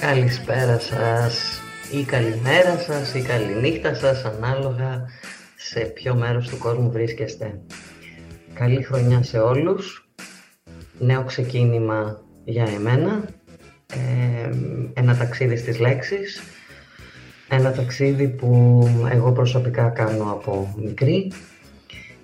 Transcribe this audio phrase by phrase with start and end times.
[0.00, 1.60] Καλησπέρα σας
[1.92, 5.08] ή καλημέρα σας ή καληνύχτα σας ανάλογα
[5.56, 7.60] σε ποιο μέρος του κόσμου βρίσκεστε.
[8.54, 10.08] Καλή χρονιά σε όλους.
[10.98, 13.24] Νέο ξεκίνημα για εμένα.
[13.92, 14.50] Ε,
[14.94, 16.42] ένα ταξίδι στις λέξεις.
[17.48, 18.80] Ένα ταξίδι που
[19.12, 21.32] εγώ προσωπικά κάνω από μικρή.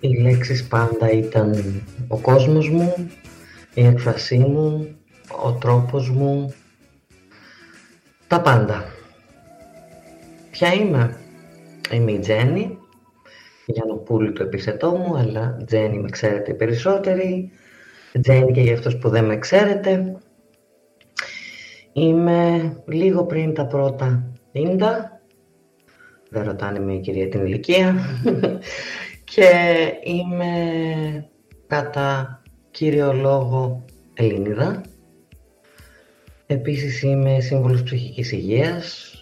[0.01, 3.11] Οι λέξεις πάντα ήταν ο κόσμος μου,
[3.75, 4.97] η έκφρασή μου,
[5.45, 6.55] ο τρόπος μου,
[8.29, 8.85] τα πάντα.
[10.51, 11.21] Ποια είμαι;
[11.93, 12.79] Είμαι η Τζέννη,
[13.67, 17.51] Γιαννοπούλη του επισετό μου, αλλά Τζέννη με ξέρετε περισσότεροι.
[18.21, 20.17] Τζέννη και για αυτούς που δεν με ξέρετε.
[21.93, 24.79] Είμαι λίγο πριν τα πρώτα 50.
[26.31, 27.95] Δεν ρωτάνε με η κυρία την ηλικία.
[29.33, 29.51] και
[30.03, 30.55] είμαι
[31.67, 34.81] κατά κύριο λόγο Ελληνίδα.
[36.47, 39.13] Επίσης είμαι σύμβολος ψυχικής υγείας,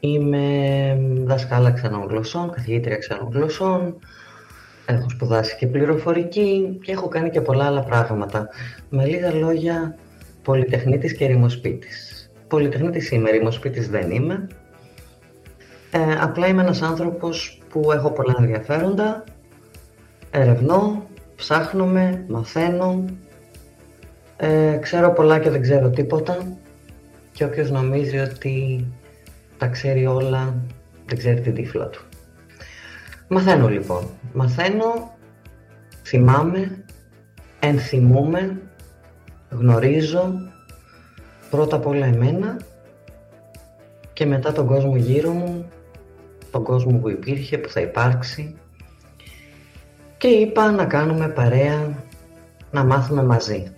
[0.00, 3.98] είμαι δασκάλα ξένων γλωσσών, καθηγήτρια ξένων γλωσσών,
[4.86, 8.48] έχω σπουδάσει και πληροφορική και έχω κάνει και πολλά άλλα πράγματα.
[8.88, 9.98] Με λίγα λόγια,
[10.42, 12.30] πολυτεχνίτης και ρημοσπίτης.
[12.48, 14.46] Πολυτεχνίτης είμαι, ρημοσπίτης δεν είμαι.
[15.90, 19.24] Ε, απλά είμαι ένας άνθρωπος που έχω πολλά ενδιαφέροντα,
[20.30, 23.04] ερευνώ, ψάχνομαι, μαθαίνω,
[24.40, 26.38] ε, ξέρω πολλά και δεν ξέρω τίποτα
[27.32, 28.86] και όποιος νομίζει ότι
[29.58, 30.54] τα ξέρει όλα
[31.06, 32.02] δεν ξέρει την τύφλα του.
[33.28, 34.08] Μαθαίνω λοιπόν.
[34.32, 35.16] Μαθαίνω,
[36.02, 36.84] θυμάμαι,
[37.60, 38.60] ενθυμούμε,
[39.50, 40.32] γνωρίζω
[41.50, 42.56] πρώτα απ' όλα εμένα
[44.12, 45.68] και μετά τον κόσμο γύρω μου,
[46.50, 48.56] τον κόσμο που υπήρχε, που θα υπάρξει
[50.18, 52.04] και είπα να κάνουμε παρέα,
[52.70, 53.72] να μάθουμε μαζί.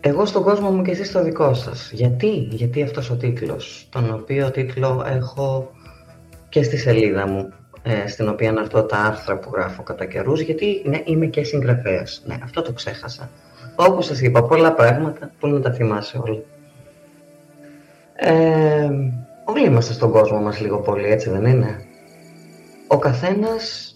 [0.00, 1.90] Εγώ στον κόσμο μου και εσείς στο δικό σας.
[1.92, 5.70] Γιατί, γιατί αυτός ο τίτλος, τον οποίο τίτλο έχω
[6.48, 10.82] και στη σελίδα μου, ε, στην οποία αναρτώ τα άρθρα που γράφω κατά καιρούς, γιατί
[10.84, 12.22] ναι, είμαι και συγγραφέας.
[12.26, 13.30] Ναι, αυτό το ξέχασα.
[13.76, 16.42] Όπως σας είπα, πολλά πράγματα που να τα θυμάσαι όλα.
[18.14, 18.90] Ε,
[19.44, 21.84] όλοι είμαστε στον κόσμο μας λίγο πολύ, έτσι δεν είναι;
[22.86, 23.92] Ο καθένας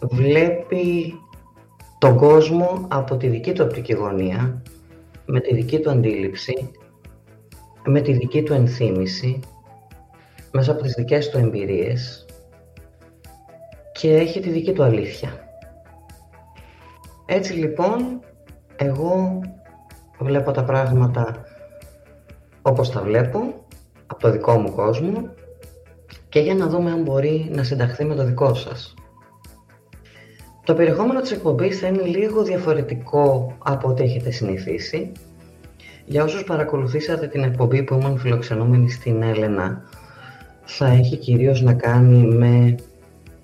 [0.00, 1.14] βλέπει
[1.98, 4.62] τον κόσμο από τη δική του οπτική γωνία
[5.30, 6.70] με τη δική του αντίληψη,
[7.84, 9.40] με τη δική του ενθύμηση,
[10.52, 12.26] μέσα από τις δικές του εμπειρίες
[13.92, 15.32] και έχει τη δική του αλήθεια.
[17.26, 18.20] Έτσι λοιπόν,
[18.76, 19.40] εγώ
[20.18, 21.44] βλέπω τα πράγματα
[22.62, 23.66] όπως τα βλέπω,
[24.06, 25.30] από το δικό μου κόσμο
[26.28, 28.94] και για να δούμε αν μπορεί να συνταχθεί με το δικό σας.
[30.68, 35.12] Το περιεχόμενο της εκπομπής θα είναι λίγο διαφορετικό από ό,τι έχετε συνηθίσει.
[36.04, 39.82] Για όσους παρακολουθήσατε την εκπομπή που ήμουν φιλοξενούμενη στην Έλενα,
[40.64, 42.74] θα έχει κυρίως να κάνει με,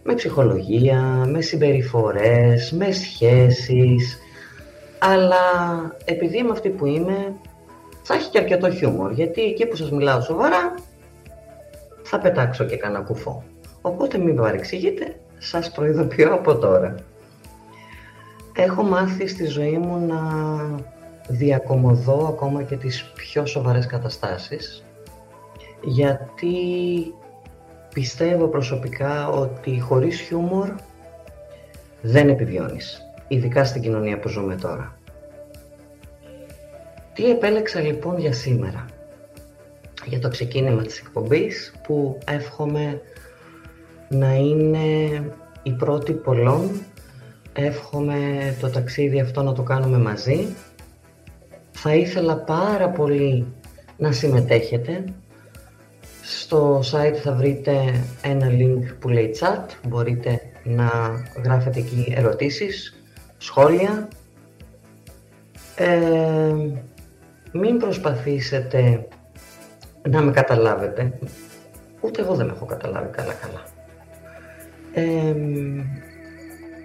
[0.03, 4.19] με ψυχολογία, με συμπεριφορές, με σχέσεις,
[4.99, 5.37] αλλά
[6.05, 7.33] επειδή είμαι αυτή που είμαι,
[8.03, 10.75] θα έχει και αρκετό χιούμορ, γιατί εκεί που σας μιλάω σοβαρά,
[12.03, 13.45] θα πετάξω και κανένα κουφό.
[13.81, 16.95] Οπότε μην παρεξηγείτε, σας προειδοποιώ από τώρα.
[18.57, 20.21] Έχω μάθει στη ζωή μου να
[21.29, 24.85] διακομωδώ ακόμα και τις πιο σοβαρές καταστάσεις
[25.85, 26.55] γιατί
[27.95, 30.69] πιστεύω προσωπικά ότι χωρίς χιούμορ
[32.01, 34.99] δεν επιβιώνεις, ειδικά στην κοινωνία που ζούμε τώρα.
[37.13, 38.85] Τι επέλεξα λοιπόν για σήμερα,
[40.05, 43.01] για το ξεκίνημα της εκπομπής που εύχομαι
[44.09, 44.87] να είναι
[45.63, 46.71] η πρώτη πολλών
[47.57, 48.19] Εύχομαι
[48.61, 50.47] το ταξίδι αυτό να το κάνουμε μαζί.
[51.71, 53.47] Θα ήθελα πάρα πολύ
[53.97, 55.05] να συμμετέχετε.
[56.23, 59.89] Στο site θα βρείτε ένα link που λέει chat.
[59.89, 60.91] Μπορείτε να
[61.45, 63.03] γράφετε εκεί ερωτήσεις,
[63.39, 64.09] σχόλια.
[65.77, 66.55] Ε,
[67.53, 69.09] μην προσπαθήσετε
[70.09, 71.19] να με καταλάβετε.
[72.01, 73.63] Ούτε εγώ δεν έχω καταλάβει καλά καλά.
[74.95, 75.35] Ε,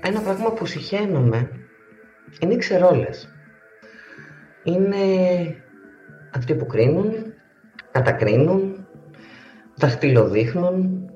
[0.02, 1.50] ένα πράγμα που συχαίνομαι
[2.40, 3.30] είναι οι ξερόλες.
[4.64, 4.98] Είναι
[6.36, 7.14] αυτοί που κρίνουν,
[7.92, 8.88] κατακρίνουν,
[9.76, 11.10] δαχτυλοδείχνουν.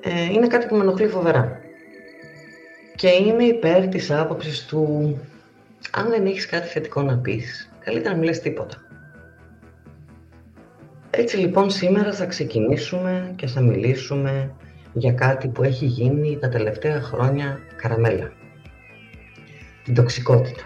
[0.00, 1.60] Ε, είναι κάτι που με ενοχλεί φοβερά.
[2.94, 5.18] Και είμαι υπέρ της άποψης του
[5.90, 8.76] αν δεν έχεις κάτι θετικό να πεις, καλύτερα να μην λες τίποτα.
[11.10, 14.54] Έτσι λοιπόν σήμερα θα ξεκινήσουμε και θα μιλήσουμε
[14.98, 18.32] για κάτι που έχει γίνει τα τελευταία χρόνια καραμέλα.
[19.84, 20.62] Την τοξικότητα.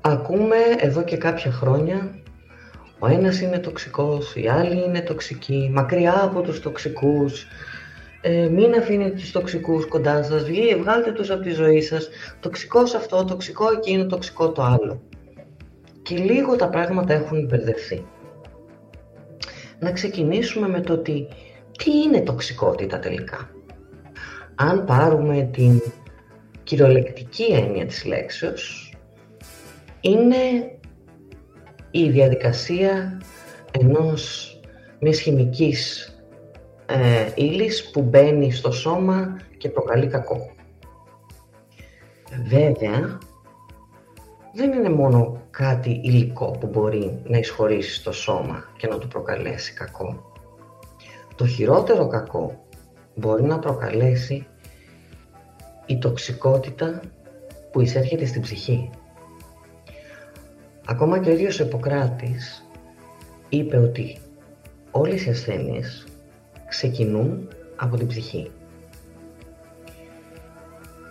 [0.00, 2.14] Ακούμε εδώ και κάποια χρόνια
[2.98, 7.46] ο ένας είναι τοξικός, η άλλη είναι τοξική, μακριά από τους τοξικούς,
[8.20, 10.44] ε, μην αφήνετε τους τοξικούς κοντά σας,
[10.80, 12.08] βγάλτε τους από τη ζωή σας,
[12.40, 15.02] τοξικός αυτό, τοξικό εκείνο, τοξικό το άλλο.
[16.02, 18.06] Και λίγο τα πράγματα έχουν μπερδευτεί.
[19.78, 21.28] Να ξεκινήσουμε με το ότι
[21.78, 23.50] τι είναι τοξικότητα τελικά;
[24.54, 25.80] Αν πάρουμε την
[26.62, 28.94] κυριολεκτική έννοια της λέξεως,
[30.00, 30.36] είναι
[31.90, 33.20] η διαδικασία
[33.70, 34.52] ενός
[35.00, 36.06] μιας χημικής
[36.86, 40.50] ε, ύλης που μπαίνει στο σώμα και προκαλεί κακό.
[42.48, 43.18] Βέβαια,
[44.54, 49.72] δεν είναι μόνο κάτι υλικό που μπορεί να εισχωρήσει στο σώμα και να του προκαλέσει
[49.72, 50.31] κακό.
[51.36, 52.64] Το χειρότερο κακό
[53.14, 54.46] μπορεί να προκαλέσει
[55.86, 57.00] η τοξικότητα
[57.72, 58.90] που εισέρχεται στην ψυχή.
[60.86, 62.68] Ακόμα και ο ίδιος ο Ιπποκράτης
[63.48, 64.18] είπε ότι
[64.90, 66.06] όλες οι ασθένειες
[66.68, 68.50] ξεκινούν από την ψυχή.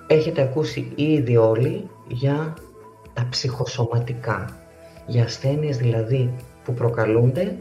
[0.07, 2.53] Έχετε ακούσει ήδη όλοι για
[3.13, 4.57] τα ψυχοσωματικά,
[5.07, 7.57] για ασθένειες δηλαδή που προκαλούνται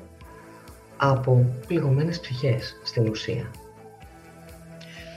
[1.03, 3.51] από πληγωμένες ψυχές στην ουσία.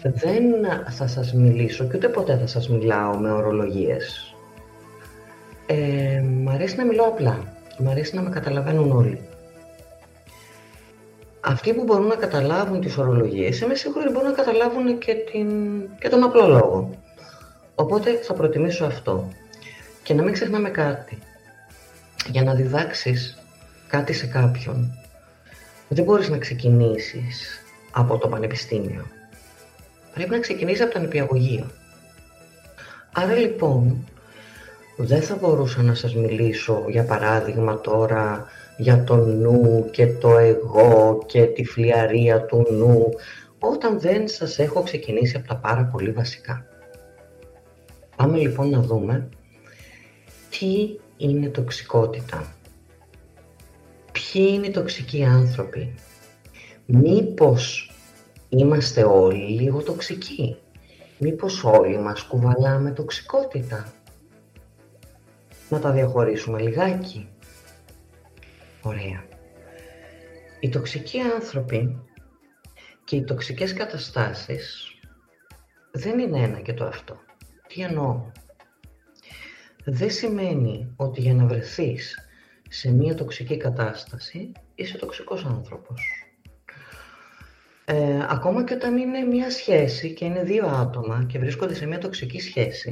[0.03, 0.43] Δεν
[0.89, 4.35] θα σας μιλήσω και ούτε ποτέ θα σας μιλάω με ορολογίες.
[5.65, 7.53] Ε, μ' αρέσει να μιλώ απλά.
[7.77, 9.21] Μ' αρέσει να με καταλαβαίνουν όλοι.
[11.39, 15.49] Αυτοί που μπορούν να καταλάβουν τις ορολογίες, είμαι σίγουρη μπορούν να καταλάβουν και, την...
[15.99, 16.89] και τον απλό λόγο.
[17.75, 19.27] Οπότε θα προτιμήσω αυτό.
[20.03, 21.17] Και να μην ξεχνάμε κάτι.
[22.29, 23.37] Για να διδάξεις
[23.87, 25.02] κάτι σε κάποιον,
[25.87, 29.05] δεν μπορείς να ξεκινήσεις από το πανεπιστήμιο.
[30.13, 31.71] Πρέπει να ξεκινήσεις από το νηπιαγωγείο.
[33.13, 34.07] Άρα λοιπόν,
[34.97, 38.45] δεν θα μπορούσα να σας μιλήσω, για παράδειγμα τώρα,
[38.77, 43.09] για το νου και το εγώ και τη φλιαρία του νου,
[43.59, 46.65] όταν δεν σας έχω ξεκινήσει από τα πάρα πολύ βασικά.
[48.15, 49.29] Πάμε λοιπόν να δούμε
[50.49, 52.55] τι είναι τοξικότητα.
[54.13, 55.95] Ποιοι είναι οι τοξικοί άνθρωποι;
[56.85, 57.91] Μήπως
[58.49, 60.57] είμαστε όλοι λίγο τοξικοί;
[61.17, 63.93] Μήπως όλοι μας κουβαλάμε τοξικότητα;
[65.69, 67.27] Να τα διαχωρίσουμε λιγάκι.
[68.81, 69.25] Ωραία.
[70.59, 72.01] Οι τοξικοί άνθρωποι
[73.03, 74.87] και οι τοξικές καταστάσεις
[75.91, 77.19] δεν είναι ένα και το αυτό.
[77.67, 78.31] Τι εννοώ;
[79.85, 82.17] Δεν σημαίνει ότι για να βρεθείς
[82.73, 86.01] σε μια τοξική κατάσταση είσαι τοξικός άνθρωπος.
[87.85, 91.97] Ε, ακόμα και όταν είναι μια σχέση και είναι δύο άτομα και βρίσκονται σε μια
[91.97, 92.89] τοξική σχέση,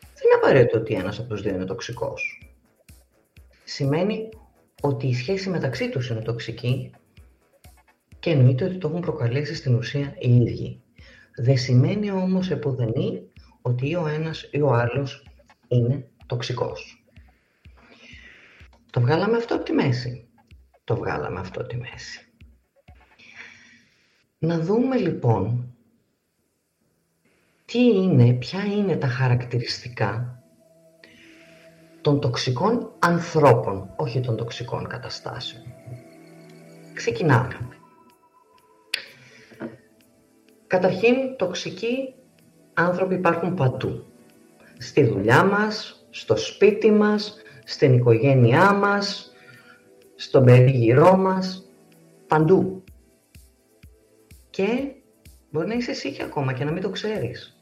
[0.00, 2.50] δεν είναι απαραίτητο ότι ένας από τους δύο είναι τοξικός.
[3.64, 4.28] Σημαίνει
[4.80, 6.90] ότι η σχέση μεταξύ τους είναι τοξική
[8.18, 10.82] και εννοείται ότι το έχουν προκαλέσει στην ουσία οι ίδιοι.
[11.36, 13.22] Δεν σημαίνει όμως επουδενή
[13.62, 15.26] ότι ή ο ένας ή ο άλλος
[15.68, 17.05] είναι τοξικός.
[18.96, 20.28] Το βγάλαμε αυτό από τη μέση.
[20.84, 22.20] Το βγάλαμε αυτό από τη μέση.
[24.38, 25.74] Να δούμε λοιπόν
[27.64, 30.42] τι είναι, ποια είναι τα χαρακτηριστικά
[32.00, 35.62] των τοξικών ανθρώπων, όχι των τοξικών καταστάσεων.
[36.94, 37.68] Ξεκινάμε.
[40.66, 42.14] Καταρχήν, τοξικοί
[42.74, 44.06] άνθρωποι υπάρχουν παντού.
[44.78, 49.32] Στη δουλειά μας, στο σπίτι μας, στην οικογένειά μας,
[50.14, 51.70] στον περίγυρό μας,
[52.26, 52.84] παντού.
[54.50, 54.92] Και
[55.50, 57.60] μπορεί να είσαι εσύ και ακόμα και να μην το ξέρεις.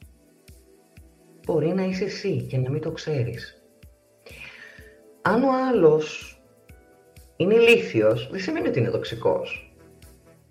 [1.46, 3.64] Μπορεί να είσαι εσύ και να μην το ξέρεις
[5.26, 6.38] αν ο άλλος
[7.36, 9.74] είναι ηλίθιος, δεν σημαίνει ότι είναι τοξικός.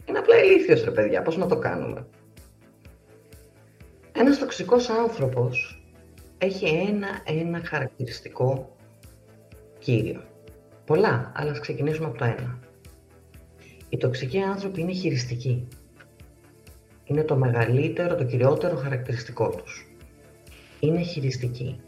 [0.06, 2.08] Είναι απλά ηλίθιος ρε παιδιά, πώς να το κάνουμε.
[4.12, 5.84] Ένας τοξικός άνθρωπος
[6.38, 8.73] έχει ένα-ένα χαρακτηριστικό
[9.84, 10.22] κύριο.
[10.86, 12.60] Πολλά, αλλά ας ξεκινήσουμε από το ένα.
[13.90, 15.68] Οι τοξικοί άνθρωποι είναι χειριστικοί.
[17.04, 19.88] Είναι το μεγαλύτερο, το κυριότερο χαρακτηριστικό τους.
[20.80, 21.80] Είναι χειριστικοί.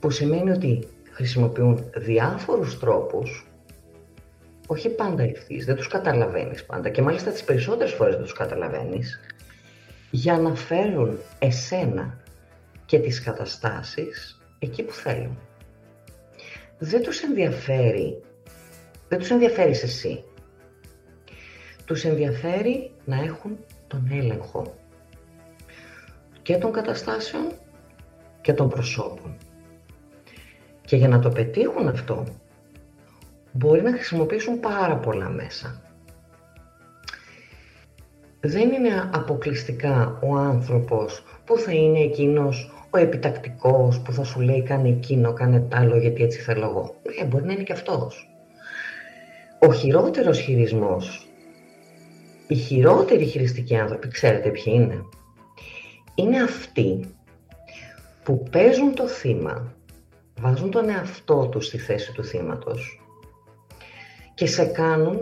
[0.00, 3.46] Που σημαίνει ότι χρησιμοποιούν διάφορους τρόπους,
[4.66, 9.20] όχι πάντα ευθύς, δεν τους καταλαβαίνεις πάντα και μάλιστα τις περισσότερες φορές δεν τους καταλαβαίνεις,
[10.10, 12.20] για να φέρουν εσένα
[12.86, 15.38] και τις καταστάσεις εκεί που θέλουν.
[16.78, 18.22] Δεν τους ενδιαφέρει,
[19.08, 20.24] δεν τους ενδιαφέρει εσύ.
[21.84, 24.74] Τους ενδιαφέρει να έχουν τον έλεγχο
[26.42, 27.52] και των καταστάσεων
[28.40, 29.36] και των προσώπων
[30.84, 32.24] Και για να το πετύχουν αυτό,
[33.52, 35.82] μπορεί να χρησιμοποιήσουν πάρα πολλά μέσα.
[38.40, 44.62] Δεν είναι αποκλειστικά ο άνθρωπος που θα είναι εκείνος ο επιτακτικός που θα σου λέει
[44.62, 46.94] κάνε εκείνο, κάνε τ' άλλο γιατί έτσι θέλω εγώ.
[47.16, 48.30] Ναι, μπορεί να είναι και αυτός.
[49.58, 51.28] Ο χειρότερος χειρισμός,
[52.46, 55.04] οι χειρότεροι χειριστικοί άνθρωποι, ξέρετε ποιοι είναι.
[56.14, 57.14] Είναι αυτοί
[58.22, 59.74] που παίζουν το θύμα,
[60.40, 63.02] βάζουν τον εαυτό τους στη θέση του θύματος
[64.34, 65.18] και σε κάνουν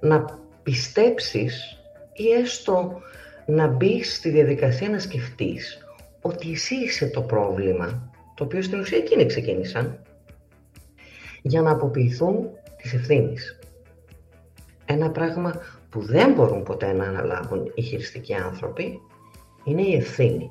[0.00, 0.24] να
[0.62, 3.00] πιστέψεις ή έστω
[3.46, 5.84] να μπεις στη διαδικασία να σκεφτείς
[6.20, 10.02] ότι εσύ είσαι το πρόβλημα, το οποίο στην ουσία εκείνοι ξεκίνησαν,
[11.42, 13.58] για να αποποιηθούν τις ευθύνης.
[14.84, 15.60] Ένα πράγμα
[15.90, 19.00] που δεν μπορούν ποτέ να αναλάβουν οι χειριστικοί άνθρωποι
[19.64, 20.50] είναι η ευθύνη.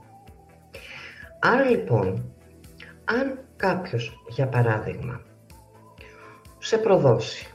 [1.40, 2.34] Άρα λοιπόν,
[3.06, 5.22] αν κάποιος, για παράδειγμα,
[6.58, 7.48] σε προδώσει,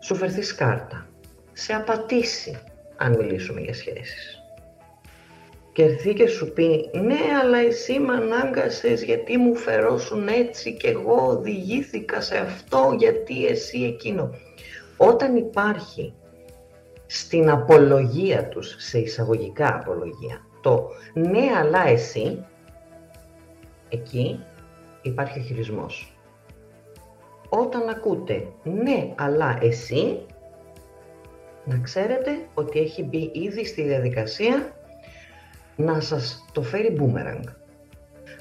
[0.00, 1.08] σου φερθεί σκάρτα,
[1.52, 2.58] σε απατήσει,
[2.96, 4.35] αν μιλήσουμε για σχέσεις,
[5.76, 10.88] και έρθει και σου πει «Ναι, αλλά εσύ με ανάγκασες γιατί μου φερόσουν έτσι και
[10.88, 14.30] εγώ οδηγήθηκα σε αυτό γιατί εσύ εκείνο».
[14.96, 16.14] Όταν υπάρχει
[17.06, 22.44] στην απολογία τους, σε εισαγωγικά απολογία, το «Ναι, αλλά εσύ»,
[23.88, 24.44] εκεί
[25.02, 26.16] υπάρχει ο χειρισμός.
[27.48, 30.26] Όταν ακούτε «Ναι, αλλά εσύ»,
[31.64, 34.75] να ξέρετε ότι έχει μπει ήδη στη διαδικασία
[35.76, 37.44] να σας το φέρει boomerang.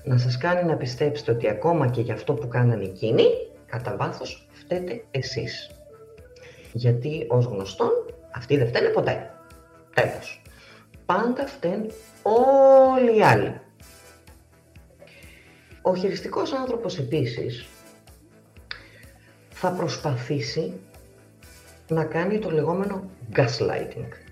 [0.04, 3.24] Να σας κάνει να πιστέψετε ότι ακόμα και για αυτό που κάνανε εκείνοι,
[3.66, 5.72] κατά βάθος φταίτε εσείς.
[6.72, 7.92] Γιατί ως γνωστόν
[8.32, 9.34] αυτοί δεν φταίνε ποτέ.
[9.94, 10.42] Τέλος.
[11.06, 11.92] Πάντα φταίνουν
[12.24, 13.60] όλοι οι άλλοι.
[15.82, 17.66] Ο χειριστικός άνθρωπος επίσης
[19.50, 20.74] θα προσπαθήσει
[21.88, 24.25] να κάνει το λεγόμενο gaslighting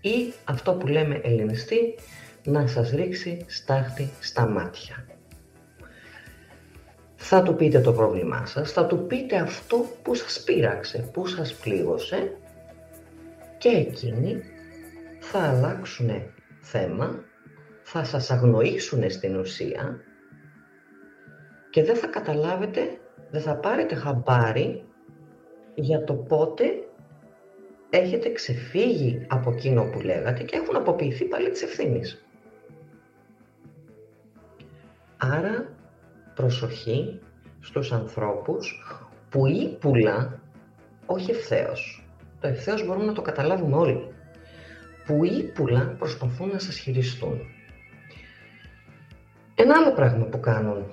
[0.00, 1.94] ή αυτό που λέμε ελληνιστή
[2.44, 5.06] να σας ρίξει στάχτη στα μάτια.
[7.16, 11.54] Θα του πείτε το πρόβλημά σας, θα του πείτε αυτό που σας πείραξε, που σας
[11.54, 12.36] πλήγωσε
[13.58, 14.42] και εκείνοι
[15.20, 16.10] θα αλλάξουν
[16.60, 17.24] θέμα,
[17.82, 20.00] θα σας αγνοήσουν στην ουσία
[21.70, 22.98] και δεν θα καταλάβετε,
[23.30, 24.84] δεν θα πάρετε χαμπάρι
[25.74, 26.64] για το πότε
[27.90, 32.24] έχετε ξεφύγει από εκείνο που λέγατε και έχουν αποποιηθεί πάλι της ευθύνης.
[35.16, 35.72] Άρα
[36.34, 37.20] προσοχή
[37.60, 38.82] στους ανθρώπους
[39.28, 40.40] που ύπουλα,
[41.06, 42.04] όχι ευθέως,
[42.40, 44.14] το ευθέως μπορούμε να το καταλάβουμε όλοι,
[45.06, 47.40] που ύπουλα προσπαθούν να σας χειριστούν.
[49.54, 50.92] Ένα άλλο πράγμα που κάνουν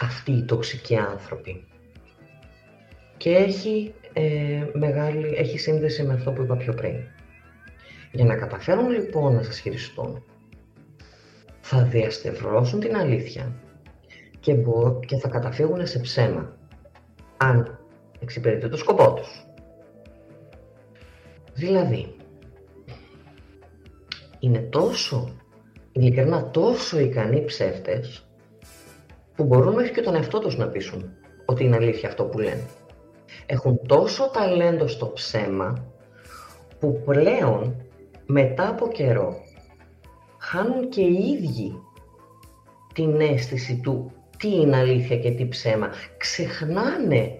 [0.00, 1.66] αυτοί οι τοξικοί άνθρωποι
[3.16, 6.94] και έχει ε, μεγάλη, έχει σύνδεση με αυτό που είπα πιο πριν.
[8.12, 10.22] Για να καταφέρουν λοιπόν να σας χειριστούν,
[11.60, 13.52] θα διαστευρώσουν την αλήθεια
[14.40, 16.56] και, μπο, και θα καταφύγουν σε ψέμα,
[17.36, 17.78] αν
[18.20, 19.46] εξυπηρετεί το σκοπό τους.
[21.54, 22.16] Δηλαδή,
[24.38, 25.36] είναι τόσο,
[25.92, 28.26] ειλικρινά τόσο ικανοί ψεύτες,
[29.34, 31.10] που μπορούν μέχρι και τον εαυτό τους να πείσουν
[31.44, 32.64] ότι είναι αλήθεια αυτό που λένε
[33.46, 35.84] έχουν τόσο ταλέντο στο ψέμα
[36.80, 37.76] που πλέον
[38.26, 39.36] μετά από καιρό
[40.38, 41.80] χάνουν και οι ίδιοι
[42.94, 45.90] την αίσθηση του τι είναι αλήθεια και τι ψέμα.
[46.16, 47.38] Ξεχνάνε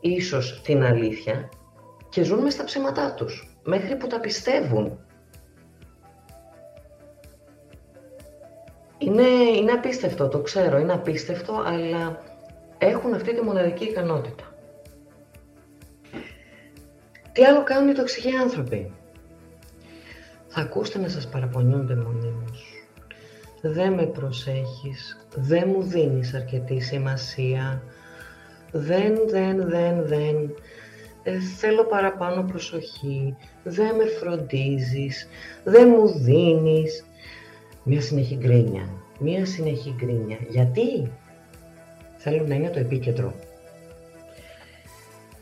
[0.00, 1.48] ίσως την αλήθεια
[2.08, 4.98] και ζουν μες στα ψέματά τους, μέχρι που τα πιστεύουν.
[8.98, 12.22] Είναι, είναι απίστευτο, το ξέρω, είναι απίστευτο, αλλά
[12.78, 14.53] έχουν αυτή τη μοναδική ικανότητα.
[17.34, 18.92] Τι άλλο κάνουν οι τοξικοί άνθρωποι.
[20.46, 22.64] Θα ακούσετε να σας παραπονιούνται μονίμως.
[23.62, 27.82] Δεν με προσέχεις, δεν μου δίνεις αρκετή σημασία,
[28.72, 30.54] δεν, δεν, δεν, δεν,
[31.22, 35.28] ε, θέλω παραπάνω προσοχή, δεν με φροντίζεις,
[35.64, 37.04] δεν μου δίνεις.
[37.84, 38.88] Μία συνεχή γκρίνια,
[39.18, 40.38] μία συνεχή γκρίνια.
[40.48, 41.12] Γιατί;
[42.16, 43.34] Θέλουν να είναι το επίκεντρο.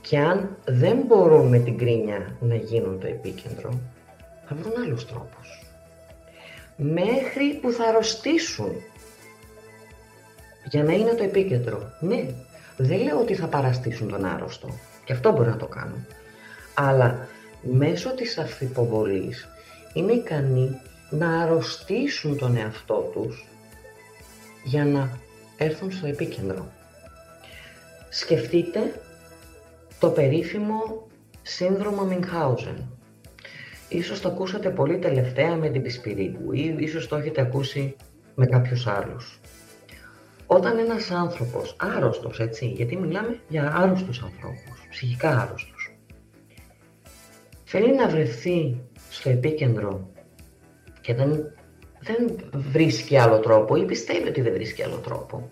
[0.03, 3.81] Και αν δεν μπορούν με την κρίνια να γίνουν το επίκεντρο,
[4.49, 5.67] θα βρουν άλλους τρόπους.
[6.77, 8.73] Μέχρι που θα αρρωστήσουν
[10.71, 11.93] για να είναι το επίκεντρο.
[12.01, 12.27] Ναι,
[12.77, 14.69] δεν λέω ότι θα παραστήσουν τον άρρωστο.
[15.05, 16.07] Και αυτό μπορεί να το κάνουν.
[16.75, 17.29] Αλλά
[17.63, 19.49] μέσω της αφιποβολής
[19.93, 20.81] είναι ικανοί
[21.11, 23.47] να αρρωστήσουν τον εαυτό τους
[24.65, 25.19] για να
[25.57, 26.67] έρθουν στο επίκεντρο.
[28.09, 29.01] Σκεφτείτε
[30.03, 31.07] το περίφημο
[31.43, 32.99] σύνδρομο Μινχάουζεν.
[33.89, 37.97] Ίσως το ακούσατε πολύ τελευταία με την Πισπυρίκου ή ίσως το έχετε ακούσει
[38.35, 39.41] με κάποιους άλλους.
[40.47, 45.97] Όταν ένας άνθρωπος, άρρωστος έτσι, γιατί μιλάμε για άρρωστους ανθρώπους, ψυχικά άρρωστους,
[47.65, 48.81] θέλει να βρεθεί
[49.11, 50.11] στο επίκεντρο
[51.01, 51.31] και δεν,
[52.01, 55.51] δεν βρίσκει άλλο τρόπο ή πιστεύει ότι δεν βρίσκει άλλο τρόπο,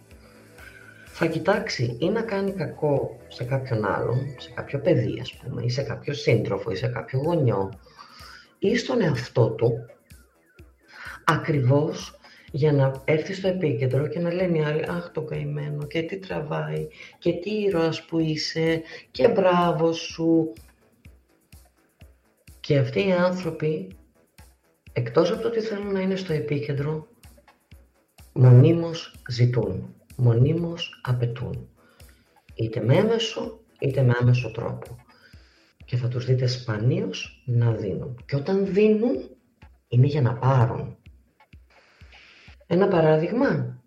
[1.23, 5.69] θα κοιτάξει ή να κάνει κακό σε κάποιον άλλον, σε κάποιο παιδί ας πούμε, ή
[5.69, 7.81] σε κάποιο σύντροφο ή σε κάποιο γονιό
[8.59, 9.73] ή στον εαυτό του,
[11.25, 12.19] ακριβώς
[12.53, 16.19] για να έρθει στο επίκεντρο και να λένε οι άλλοι «Αχ το καημένο και τι
[16.19, 20.53] τραβάει και τι ήρωας που είσαι και μπράβο σου».
[22.61, 23.97] Και αυτοί οι άνθρωποι,
[24.93, 27.09] εκτός από το ότι θέλουν να είναι στο επίκεντρο,
[28.33, 31.69] μονίμως ζητούν, μονίμως απαιτούν.
[32.55, 34.97] Είτε με έμεσο, είτε με άμεσο τρόπο.
[35.85, 38.25] Και θα τους δείτε σπανίως να δίνουν.
[38.27, 39.17] Και όταν δίνουν,
[39.89, 40.97] είναι για να πάρουν.
[42.67, 43.83] Ένα παράδειγμα.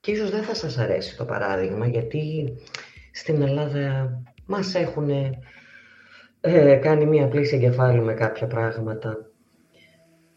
[0.00, 2.54] Και ίσως δεν θα σας αρέσει το παράδειγμα, γιατί
[3.12, 5.10] στην Ελλάδα μας έχουν
[6.40, 9.30] ε, κάνει μία πλήση εγκεφάλου με κάποια πράγματα.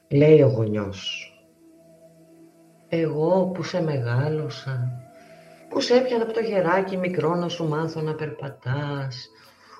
[0.09, 1.26] Λέει ο γονιός,
[2.89, 5.01] εγώ που σε μεγάλωσα,
[5.69, 9.29] που σε έπιανα από το χεράκι μικρό να σου μάθω να περπατάς,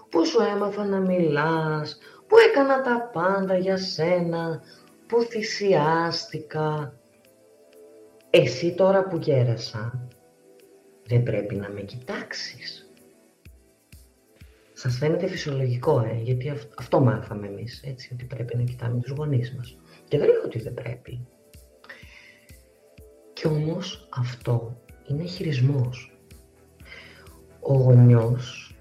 [0.10, 1.98] που σου έμαθα να μιλάς,
[2.28, 4.62] που έκανα τα πάντα για σένα,
[5.08, 6.94] που θυσιάστηκα,
[8.30, 10.08] εσύ τώρα που γέρασα,
[11.06, 12.92] δεν πρέπει να με κοιτάξεις.
[14.74, 19.56] Σας φαίνεται φυσιολογικό, ε, γιατί αυτό μάθαμε εμείς, έτσι, ότι πρέπει να κοιτάμε τους γονείς
[19.56, 19.78] μας.
[20.08, 21.28] Και δεν λέω ότι δεν πρέπει.
[23.38, 26.18] Κι όμως αυτό είναι χειρισμός.
[27.60, 28.76] Ο γονιός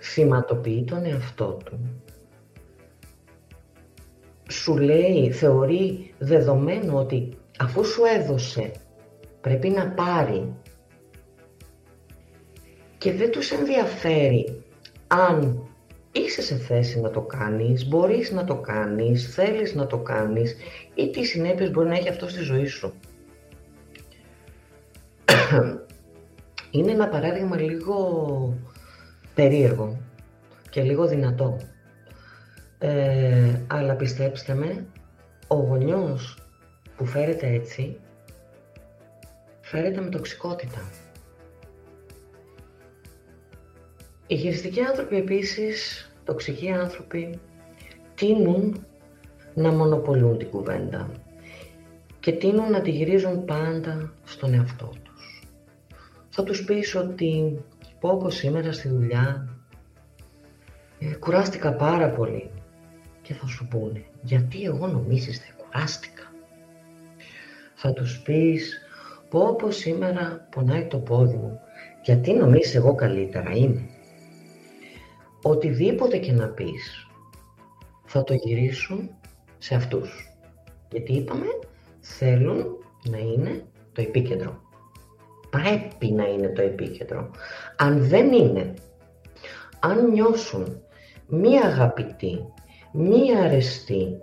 [0.00, 2.02] θυματοποιεί τον εαυτό του.
[4.48, 8.72] Σου λέει, θεωρεί δεδομένο ότι αφού σου έδωσε,
[9.40, 10.54] πρέπει να πάρει
[12.98, 14.62] και δεν τους ενδιαφέρει
[15.06, 15.68] αν
[16.12, 20.56] είσαι σε θέση να το κάνεις, μπορείς να το κάνεις, θέλεις να το κάνεις
[20.94, 22.92] ή τι συνέπειες μπορεί να έχει αυτό στη ζωή σου.
[26.70, 28.56] Είναι ένα παράδειγμα λίγο
[29.34, 30.00] περίεργο
[30.70, 31.56] και λίγο δυνατό.
[32.78, 34.86] Ε, αλλά πιστέψτε με,
[35.46, 36.38] ο γονιός
[36.96, 38.00] που φέρεται έτσι,
[39.60, 40.90] φέρεται με τοξικότητα.
[44.26, 47.40] Οι χειριστικοί άνθρωποι επίσης, τοξικοί άνθρωποι,
[48.14, 48.86] τείνουν
[49.54, 51.10] να μονοπολούν την κουβέντα
[52.20, 55.01] και τείνουν να τη γυρίζουν πάντα στον εαυτό τους.
[56.34, 57.60] Θα τους πεις ότι
[58.00, 59.48] πω όπως σήμερα στη δουλειά
[60.98, 62.50] ε, κουράστηκα πάρα πολύ
[63.22, 66.32] και θα σου πούνε γιατί εγώ νομίζεις δεν κουράστηκα
[67.74, 68.80] θα τους πεις
[69.28, 71.60] πω πω σήμερα πονάει το πόδι μου,
[72.02, 73.88] γιατί νομίζεις εγώ καλύτερα είμαι.
[75.42, 77.06] Οτιδήποτε και να πεις,
[78.04, 79.10] θα το γυρίσουν
[79.58, 80.32] σε αυτούς.
[80.90, 81.46] Γιατί είπαμε,
[82.00, 82.66] θέλουν
[83.10, 84.61] να είναι το επίκεντρο.
[85.52, 87.30] Πρέπει να είναι το επίκεντρο.
[87.76, 88.74] Αν δεν είναι,
[89.80, 90.82] αν νιώσουν
[91.26, 92.44] μία αγαπητή,
[92.92, 94.20] μία αρεστή,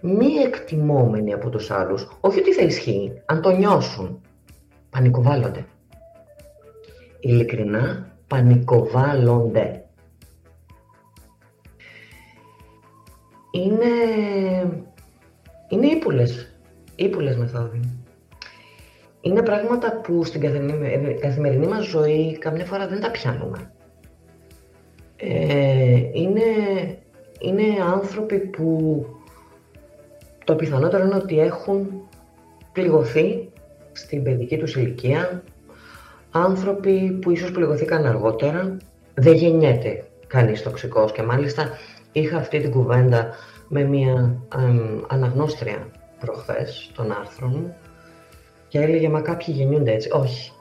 [0.00, 4.20] μη εκτιμόμενοι από τους άλλους, όχι ότι θα ισχύει, αν το νιώσουν,
[4.90, 5.66] πανικοβάλλονται.
[7.20, 9.84] Ειλικρινά, πανικοβάλλονται.
[13.50, 13.86] Είναι,
[15.68, 16.58] είναι ύπουλες,
[16.96, 17.95] ύπουλες μεθόδοι.
[19.26, 20.40] Είναι πράγματα που στην
[21.20, 23.70] καθημερινή μας ζωή καμιά φορά δεν τα πιάνουμε.
[25.16, 26.42] Ε, είναι,
[27.40, 27.62] είναι
[27.92, 29.04] άνθρωποι που
[30.44, 32.08] το πιθανότερο είναι ότι έχουν
[32.72, 33.48] πληγωθεί
[33.92, 35.42] στην παιδική τους ηλικία
[36.30, 38.76] άνθρωποι που ίσως πληγωθήκαν αργότερα.
[39.14, 41.68] Δεν γεννιέται κανείς τοξικός και μάλιστα
[42.12, 43.28] είχα αυτή την κουβέντα
[43.68, 44.42] με μια
[45.08, 45.86] αναγνώστρια
[46.20, 47.74] προχθές των άρθρων μου
[48.68, 50.10] και έλεγε «Μα κάποιοι γεννιούνται έτσι».
[50.12, 50.52] Όχι.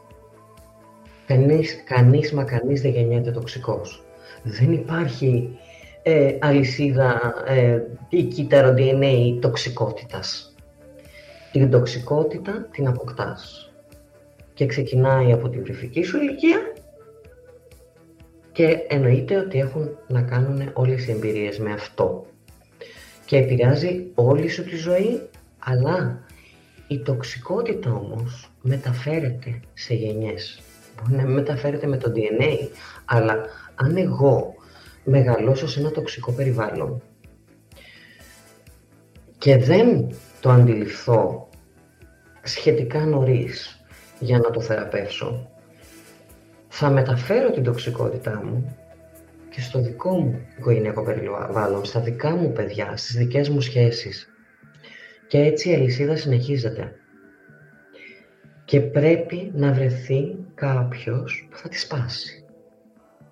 [1.28, 4.04] Κανείς, κανείς μα κανείς δεν γεννιέται τοξικός.
[4.44, 5.58] Δεν υπάρχει
[6.04, 10.56] ε, αλυσίδα ε, ή κύτταρο DNA τοξικότητας.
[11.52, 13.72] Την τοξικότητα την αποκτάς
[14.54, 16.74] και ξεκινάει από την βρυφική σου ηλικία
[18.52, 22.26] και εννοείται ότι έχουν να κάνουν όλες οι εμπειρίες με αυτό
[23.26, 25.22] και επηρεάζει όλη σου τη ζωή
[25.60, 26.25] αλλά
[26.88, 30.62] Η τοξικότητα όμως μεταφέρεται σε γενιές.
[31.02, 32.68] Μπορεί να μεταφέρεται με το DNA,
[33.06, 33.46] αλλά
[33.76, 34.54] αν εγώ
[35.04, 37.02] μεγαλώσω σε ένα τοξικό περιβάλλον
[39.38, 41.50] και δεν το αντιληφθώ
[42.44, 43.86] σχετικά νωρίς
[44.20, 45.50] για να το θεραπεύσω,
[46.68, 48.78] θα μεταφέρω την τοξικότητά μου
[49.50, 54.30] και στο δικό μου οικογενειακό περιβάλλον, στα δικά μου παιδιά, στις δικές μου σχέσεις.
[55.28, 56.96] Και έτσι η αλυσίδα συνεχίζεται.
[58.66, 62.46] Και πρέπει να βρεθεί κάποιος που θα τη σπάσει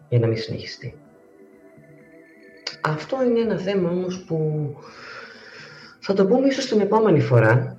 [0.10, 0.98] για να μην συνεχιστεί.
[2.82, 4.70] Αυτό είναι ένα θέμα όμως που
[6.00, 7.78] θα το πούμε ίσως την επόμενη φορά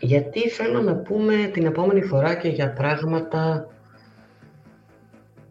[0.00, 3.68] γιατί θέλω να πούμε την επόμενη φορά και για πράγματα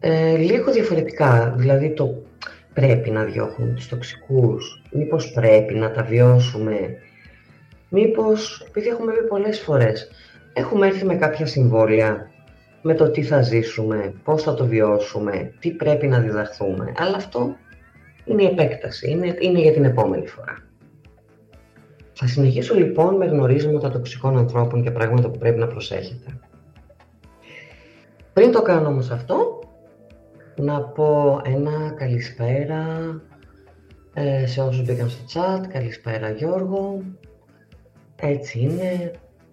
[0.00, 1.54] ε, λίγο διαφορετικά.
[1.56, 2.22] Δηλαδή το
[2.72, 6.96] πρέπει να διώχνουμε τους τοξικούς, μήπως πρέπει να τα βιώσουμε,
[7.94, 10.10] μήπως, επειδή έχουμε πει πολλές φορές,
[10.52, 12.30] έχουμε έρθει με κάποια συμβόλαια
[12.82, 16.92] με το τι θα ζήσουμε, πώς θα το βιώσουμε, τι πρέπει να διδαχθούμε.
[16.96, 17.56] Αλλά αυτό
[18.24, 20.58] είναι η επέκταση, είναι, είναι για την επόμενη φορά.
[22.12, 26.38] Θα συνεχίσω λοιπόν με γνωρίζοντα τοξικών ανθρώπων και πράγματα που πρέπει να προσέχετε.
[28.32, 29.58] Πριν το κάνω όμως αυτό,
[30.56, 32.84] να πω ένα καλησπέρα
[34.14, 37.02] ε, σε όσους μπήκαν στο chat, καλησπέρα Γιώργο.
[38.26, 39.10] Έτσι είναι,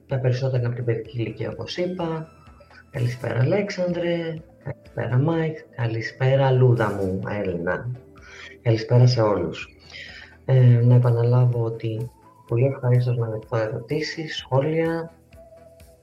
[0.08, 2.28] τα περισσότερα είναι από την παιδική ηλικία όπως είπα.
[2.92, 7.92] Καλησπέρα Αλέξανδρε, καλησπέρα Μάικ, καλησπέρα Λούδα μου Έλληνα.
[8.62, 9.76] Καλησπέρα σε όλους.
[10.46, 12.10] Ε, να επαναλάβω ότι
[12.48, 15.14] πολύ ευχαρίστως να δεχτώ ερωτήσεις, σχόλια,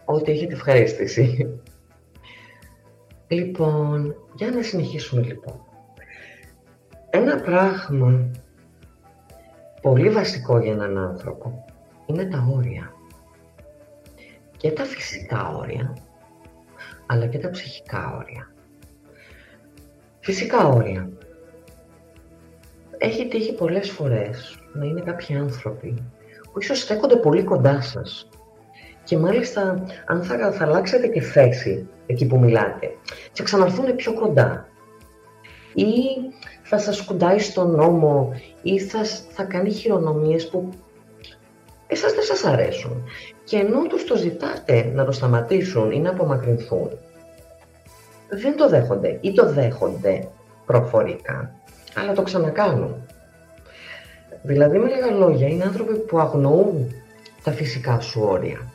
[0.05, 1.47] ό,τι έχετε ευχαρίστηση.
[3.29, 5.61] Λοιπόν, για να συνεχίσουμε λοιπόν.
[7.11, 8.31] Ένα πράγμα
[9.83, 11.65] πολύ βασικό για έναν άνθρωπο
[12.09, 12.93] είναι τα όρια.
[14.57, 15.97] Και τα φυσικά όρια,
[17.07, 18.53] αλλά και τα ψυχικά όρια.
[20.21, 21.09] Φυσικά όρια.
[22.99, 25.95] Έχει τύχει πολλές φορές να είναι κάποιοι άνθρωποι
[26.53, 28.29] που ίσως στέκονται πολύ κοντά σας
[29.05, 32.91] και μάλιστα αν θα, θα αλλάξετε και θέση εκεί που μιλάτε
[33.33, 34.69] και ξαναρθούν πιο κοντά
[35.75, 35.85] ή
[36.63, 40.69] θα σας κουντάει στον νόμο ή θα, θα κάνει χειρονομίες που
[41.89, 43.05] εσάς δεν σας αρέσουν
[43.45, 46.91] και ενώ τους το ζητάτε να το σταματήσουν ή να απομακρυνθούν
[48.29, 50.29] δεν το δέχονται ή το δέχονται
[50.67, 51.59] προφορικά
[51.95, 53.07] αλλά το ξανακάνουν.
[54.43, 56.95] Δηλαδή με λίγα λόγια είναι άνθρωποι που αγνοούν
[57.43, 58.73] τα φυσικά σου όρια.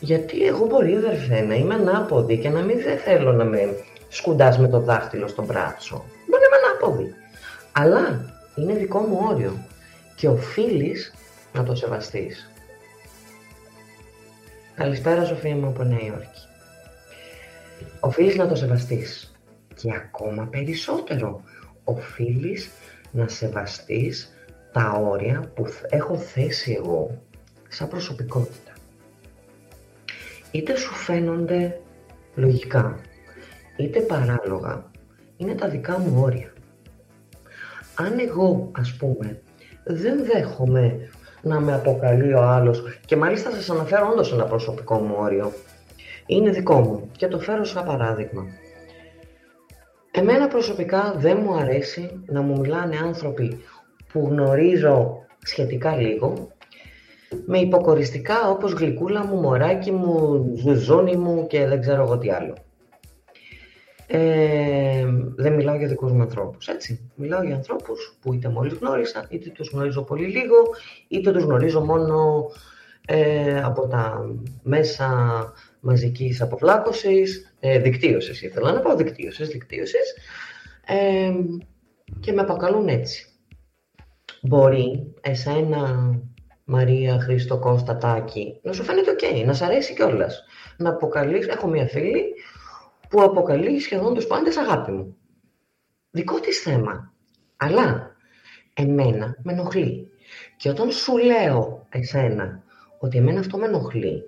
[0.00, 3.74] Γιατί εγώ μπορεί, αδερφέ, να είμαι ανάποδη και να μην δεν θέλω να με
[4.08, 6.04] σκουντάς με το δάχτυλο στο μπράτσο.
[6.28, 7.14] Μπορεί να είμαι ανάποδη.
[7.72, 8.24] Αλλά
[8.56, 9.52] είναι δικό μου όριο
[10.14, 11.14] και οφείλεις
[11.52, 12.50] να το σεβαστείς.
[14.74, 16.46] Καλησπέρα Σοφία μου από Νέα Υόρκη.
[18.00, 19.34] Οφείλεις να το σεβαστείς.
[19.74, 21.42] Και ακόμα περισσότερο,
[21.84, 22.70] οφείλεις
[23.10, 24.34] να σεβαστείς
[24.72, 27.22] τα όρια που έχω θέσει εγώ
[27.68, 28.70] σαν προσωπικότητα
[30.50, 31.80] είτε σου φαίνονται
[32.34, 33.00] λογικά,
[33.76, 34.90] είτε παράλογα,
[35.36, 36.52] είναι τα δικά μου όρια.
[37.94, 39.42] Αν εγώ, ας πούμε,
[39.84, 41.08] δεν δέχομαι
[41.42, 45.52] να με αποκαλεί ο άλλος και μάλιστα σας αναφέρω όντως ένα προσωπικό μου όριο,
[46.26, 48.46] είναι δικό μου και το φέρω σαν παράδειγμα.
[50.10, 53.60] Εμένα προσωπικά δεν μου αρέσει να μου μιλάνε άνθρωποι
[54.12, 56.48] που γνωρίζω σχετικά λίγο
[57.46, 62.54] με υποκοριστικά όπως γλυκούλα μου, μωράκι μου, ζουζούνι μου και δεν ξέρω εγώ τι άλλο.
[64.12, 67.10] Ε, δεν μιλάω για δικούς μου ανθρώπους, έτσι.
[67.14, 70.56] Μιλάω για ανθρώπους που είτε μόλις γνώρισα, είτε τους γνωρίζω πολύ λίγο,
[71.08, 72.50] είτε τους γνωρίζω μόνο
[73.06, 74.30] ε, από τα
[74.62, 75.08] μέσα
[75.80, 80.14] μαζικής αποβλάκωσης, ε, δικτύωσης ήθελα να πω, δικτύωσης, δικτύωσης,
[80.86, 81.32] ε,
[82.20, 83.26] και με αποκαλούν έτσι.
[84.42, 86.14] Μπορεί εσένα
[86.64, 90.44] Μαρία, Χρήστο, Κώστα, Τάκη, να σου φαίνεται οκ, να σ' αρέσει κιόλας.
[90.76, 92.22] Να αποκαλείς, έχω μια φίλη
[93.10, 95.16] που αποκαλεί σχεδόν τους πάντες αγάπη μου.
[96.10, 97.12] Δικό της θέμα.
[97.56, 98.16] Αλλά
[98.74, 100.10] εμένα με ενοχλεί.
[100.56, 102.62] Και όταν σου λέω εσένα
[102.98, 104.22] ότι εμένα αυτό με ενοχλεί,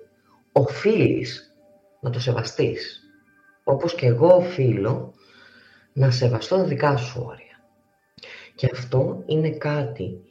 [0.51, 1.55] οφείλεις
[1.99, 3.01] να το σεβαστείς.
[3.63, 5.13] Όπως και εγώ οφείλω
[5.93, 7.63] να σεβαστώ τα δικά σου όρια.
[8.55, 10.21] Και αυτό είναι κάτι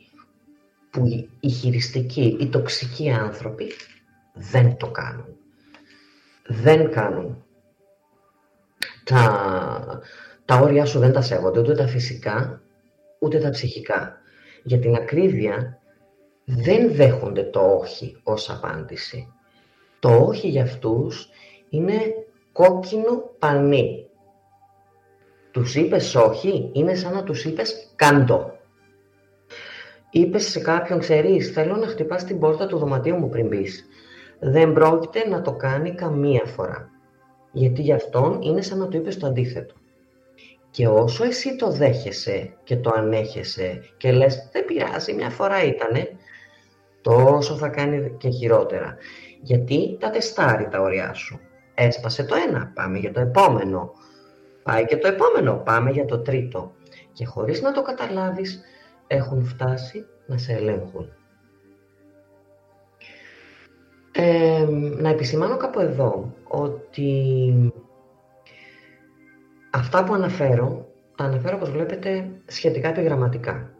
[0.91, 3.73] που οι χειριστικοί, οι τοξικοί άνθρωποι
[4.35, 5.37] δεν το κάνουν.
[6.47, 7.45] Δεν κάνουν.
[9.05, 10.01] Τα,
[10.45, 12.62] τα όρια σου δεν τα σέβονται, ούτε τα φυσικά,
[13.19, 14.17] ούτε τα ψυχικά.
[14.62, 15.79] Για την ακρίβεια,
[16.45, 19.33] δεν δέχονται το όχι ως απάντηση.
[19.99, 21.29] Το όχι για αυτούς
[21.69, 22.01] είναι
[22.53, 24.07] κόκκινο πανί.
[25.51, 28.57] Τους είπες όχι, είναι σαν να τους είπες κάντο.
[30.11, 33.87] Είπες σε κάποιον, ξέρεις, θέλω να χτυπάς την πόρτα του δωματίου μου πριν μπεις.
[34.41, 36.91] Δεν πρόκειται να το κάνει καμία φορά.
[37.53, 39.75] Γιατί γι' αυτόν είναι σαν να του είπες το αντίθετο.
[40.71, 46.09] Και όσο εσύ το δέχεσαι και το ανέχεσαι και λες δεν πειράζει, μια φορά ήτανε,
[47.01, 48.97] τόσο θα κάνει και χειρότερα.
[49.41, 51.41] Γιατί τα τεστάρει τα ωριά σου.
[51.75, 53.93] Έσπασε το ένα, πάμε για το επόμενο.
[54.62, 56.73] Πάει και το επόμενο, πάμε για το τρίτο.
[57.12, 58.61] Και χωρίς να το καταλάβεις,
[59.07, 61.12] έχουν φτάσει να σε ελέγχουν.
[64.98, 67.72] Να επισημάνω κάπου εδώ ότι
[69.70, 73.70] αυτά που αναφέρω, τα αναφέρω όπως βλέπετε σχετικά επιγραμματικά.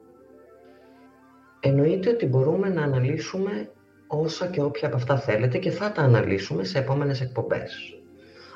[1.61, 3.71] Εννοείται ότι μπορούμε να αναλύσουμε
[4.07, 7.99] όσα και όποια από αυτά θέλετε και θα τα αναλύσουμε σε επόμενες εκπομπές.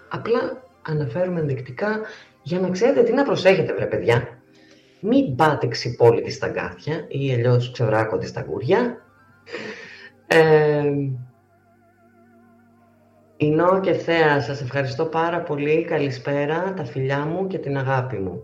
[0.08, 2.00] Απλά αναφέρουμε ενδεικτικά
[2.42, 4.28] για να ξέρετε τι να προσέχετε βρε παιδιά.
[5.00, 8.96] Μην πάτε ξυπόλυτοι στα γκάθια ή αλλιώς ξεβράκονται στα γουριά.
[10.26, 10.92] Ε,
[13.38, 15.84] Ινώ και Θέα, σας ευχαριστώ πάρα πολύ.
[15.84, 18.42] Καλησπέρα, τα φιλιά μου και την αγάπη μου.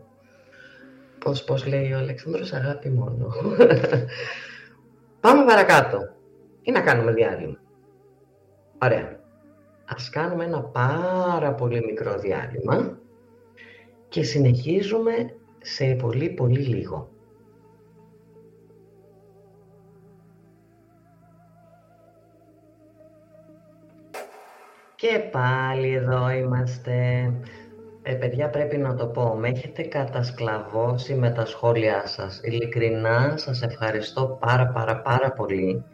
[1.19, 3.33] Πώς, πώς λέει ο Αλεξάνδρος, αγάπη μόνο.
[5.21, 5.99] Πάμε παρακάτω.
[6.63, 7.57] Ή να κάνουμε διάλειμμα;
[8.83, 9.21] Ωραία.
[9.85, 12.99] Ας κάνουμε ένα πάρα πολύ μικρό διάλειμμα
[14.09, 15.13] και συνεχίζουμε
[15.61, 17.12] σε πολύ πολύ λίγο.
[25.03, 26.95] Και πάλι εδώ είμαστε.
[28.03, 32.41] Ε, παιδιά, πρέπει να το πω, με έχετε κατασκλαβώσει με τα σχόλιά σας.
[32.43, 35.85] Ειλικρινά, σας ευχαριστώ πάρα πάρα πάρα πολύ.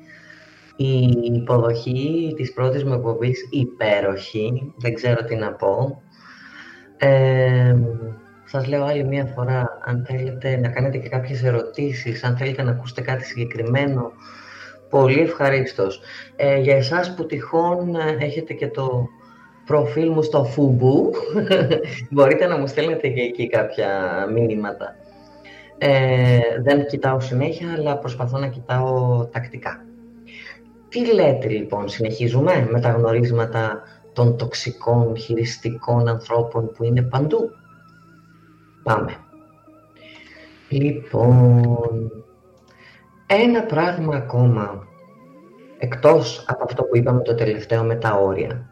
[0.76, 6.02] Η υποδοχή της πρώτης μου εκπομπής υπέροχη, δεν ξέρω τι να πω.
[6.96, 7.76] Ε,
[8.44, 12.70] σας λέω άλλη μία φορά, αν θέλετε να κάνετε και κάποιες ερωτήσεις, αν θέλετε να
[12.70, 14.12] ακούσετε κάτι συγκεκριμένο,
[14.90, 16.00] πολύ ευχαρίστως.
[16.36, 19.06] Ε, για εσάς που τυχόν ε, έχετε και το
[19.66, 21.10] προφίλ μου στο Fubu,
[22.10, 23.88] μπορείτε να μου στέλνετε και εκεί κάποια
[24.32, 24.96] μηνύματα.
[25.78, 29.84] Ε, δεν κοιτάω συνέχεια, αλλά προσπαθώ να κοιτάω τακτικά.
[30.88, 37.50] Τι λέτε λοιπόν, συνεχίζουμε με τα γνωρίσματα των τοξικών χειριστικών ανθρώπων που είναι παντού;
[38.82, 39.16] Πάμε.
[40.68, 42.10] Λοιπόν,
[43.30, 44.86] ένα πράγμα ακόμα,
[45.78, 48.70] εκτός από αυτό που είπαμε το τελευταίο με τα όρια,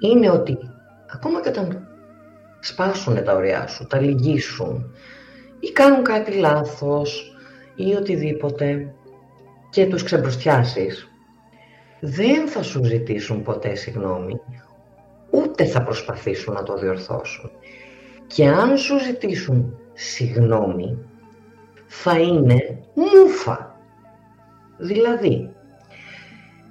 [0.00, 0.58] είναι ότι
[1.12, 1.88] ακόμα και όταν
[2.60, 4.94] σπάσουν τα όρια σου, τα λυγίσουν
[5.60, 7.34] ή κάνουν κάτι λάθος
[7.74, 8.94] ή οτιδήποτε
[9.70, 11.08] και τους ξεμπροστιάσεις,
[12.00, 14.40] δεν θα σου ζητήσουν ποτέ συγγνώμη,
[15.30, 17.50] ούτε θα προσπαθήσουν να το διορθώσουν.
[18.26, 20.98] Και αν σου ζητήσουν συγγνώμη,
[21.86, 23.69] θα είναι μούφα.
[24.80, 25.50] Δηλαδή,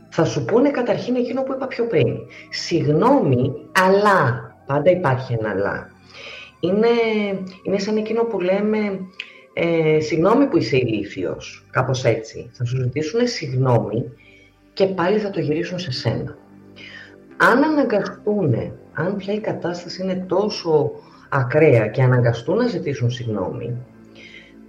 [0.09, 2.17] θα σου πούνε καταρχήν εκείνο που είπα πιο πριν.
[2.49, 5.89] Συγγνώμη, αλλά, πάντα υπάρχει ένα αλλά.
[6.59, 6.87] Είναι,
[7.63, 8.99] είναι σαν εκείνο που λέμε,
[9.53, 12.49] ε, συγγνώμη που είσαι ηλίθιος, κάπως έτσι.
[12.53, 14.11] Θα σου ζητήσουν συγγνώμη
[14.73, 16.37] και πάλι θα το γυρίσουν σε σένα.
[17.37, 18.55] Αν αναγκαστούν,
[18.93, 20.91] αν πια η κατάσταση είναι τόσο
[21.29, 23.77] ακραία και αναγκαστούν να ζητήσουν συγγνώμη,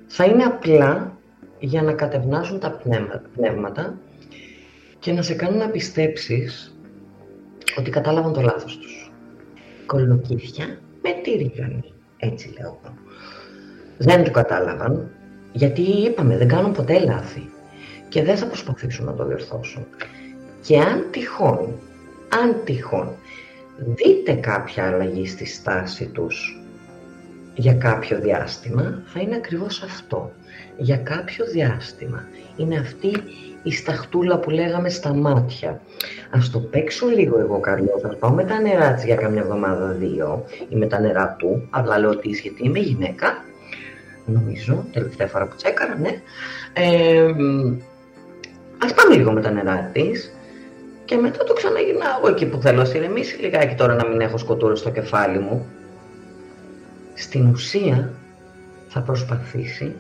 [0.07, 1.19] θα είναι απλά
[1.61, 2.81] για να κατευνάσουν τα
[3.35, 3.99] πνεύματα
[4.99, 6.75] και να σε κάνουν να πιστέψεις
[7.79, 9.13] ότι κατάλαβαν το λάθος τους.
[9.87, 12.81] Κολοκύθια με τύργανη, έτσι λέω.
[13.99, 15.11] Δεν το κατάλαβαν,
[15.53, 17.51] γιατί είπαμε δεν κάνουν ποτέ λάθη
[18.09, 19.87] και δεν θα προσπαθήσουν να το διορθώσουν.
[20.63, 21.79] Και αν τυχόν,
[22.43, 23.13] αν τυχόν,
[23.77, 26.61] δείτε κάποια αλλαγή στη στάση τους
[27.55, 30.33] για κάποιο διάστημα, θα είναι ακριβώς αυτό.
[30.81, 32.25] Για κάποιο διάστημα.
[32.57, 33.13] Είναι αυτή
[33.63, 35.81] η σταχτούλα που λέγαμε στα μάτια.
[36.31, 39.87] Ας το παίξω λίγο εγώ καλό, θα πάω με τα νερά της για καμιά εβδομάδα
[39.89, 43.45] δύο ή με τα νερά του, απλά λέω ότι γιατί είμαι γυναίκα,
[44.27, 46.21] νομίζω, τελευταία φορά που τσέκαρα, ναι.
[46.73, 47.35] Ε,
[48.85, 50.35] ας πάμε λίγο με τα νερά της
[51.05, 54.77] και μετά το ξαναγυρνάω εκεί που θέλω, ας ηρεμήσει λιγάκι τώρα να μην έχω σκοτούρο
[54.77, 55.67] στο κεφάλι μου.
[57.15, 58.13] Στην ουσία
[58.89, 59.95] θα προσπαθήσει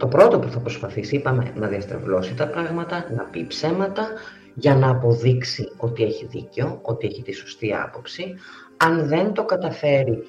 [0.00, 4.08] το πρώτο που θα προσπαθήσει, είπαμε, να διαστρεβλώσει τα πράγματα, να πει ψέματα,
[4.54, 8.34] για να αποδείξει ότι έχει δίκιο, ότι έχει τη σωστή άποψη.
[8.76, 10.22] Αν δεν το καταφέρει,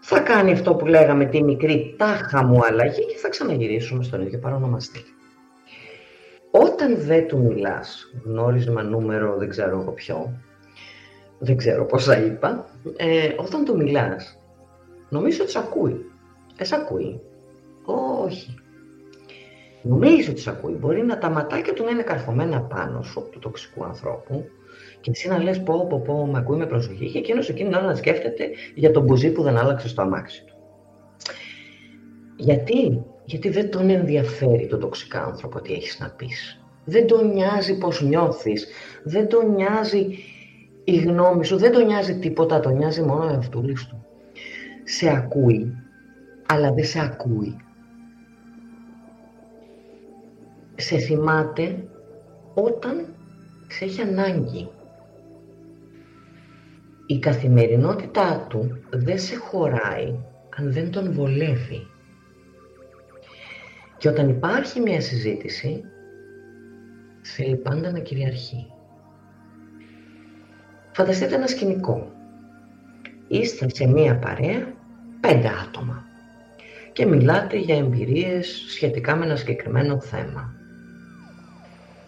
[0.00, 4.38] θα κάνει αυτό που λέγαμε τη μικρή τάχα μου αλλαγή και θα ξαναγυρίσουμε στον ίδιο
[4.38, 5.04] παρονομαστή.
[6.50, 10.40] Όταν δεν του μιλάς, γνώρισμα νούμερο δεν ξέρω εγώ ποιο,
[11.38, 14.38] δεν ξέρω πόσα είπα, ε, όταν του μιλάς,
[15.08, 16.10] νομίζω ότι σε ακούει.
[16.56, 17.20] Ε, σε ακούει.
[17.86, 18.54] Όχι.
[19.82, 20.76] Νομίζω ότι σε ακούει.
[20.80, 24.44] Μπορεί να τα ματάκια του να είναι καρφωμένα πάνω σου, του τοξικού ανθρώπου,
[25.00, 27.94] και εσύ να λες πω, πω, πω, με ακούει με προσοχή και εκείνος εκείνη να
[27.94, 30.54] σκέφτεται για τον μπουζί που δεν άλλαξε στο αμάξι του.
[32.36, 36.60] Γιατί, γιατί δεν τον ενδιαφέρει τον τοξικά άνθρωπο τι έχεις να πεις.
[36.84, 38.66] Δεν τον νοιάζει πώς νιώθεις,
[39.02, 40.18] δεν τον νοιάζει
[40.84, 44.04] η γνώμη σου, δεν τον νοιάζει τίποτα, τον νοιάζει μόνο ο εαυτούλης του.
[44.84, 45.72] Σε ακούει,
[46.46, 47.56] αλλά δεν σε ακούει.
[50.76, 51.84] Σε θυμάται
[52.54, 53.06] όταν
[53.68, 54.68] σε έχει ανάγκη
[57.06, 60.14] η καθημερινότητά του δεν σε χωράει
[60.56, 61.86] αν δεν τον βολεύει.
[63.98, 65.82] Και όταν υπάρχει μια συζήτηση,
[67.22, 68.66] θέλει πάντα να κυριαρχεί.
[70.92, 72.12] Φανταστείτε ένα σκηνικό.
[73.28, 74.74] Είστε σε μια παρέα
[75.20, 76.04] πέντε άτομα
[76.92, 80.54] και μιλάτε για εμπειρίες σχετικά με ένα συγκεκριμένο θέμα.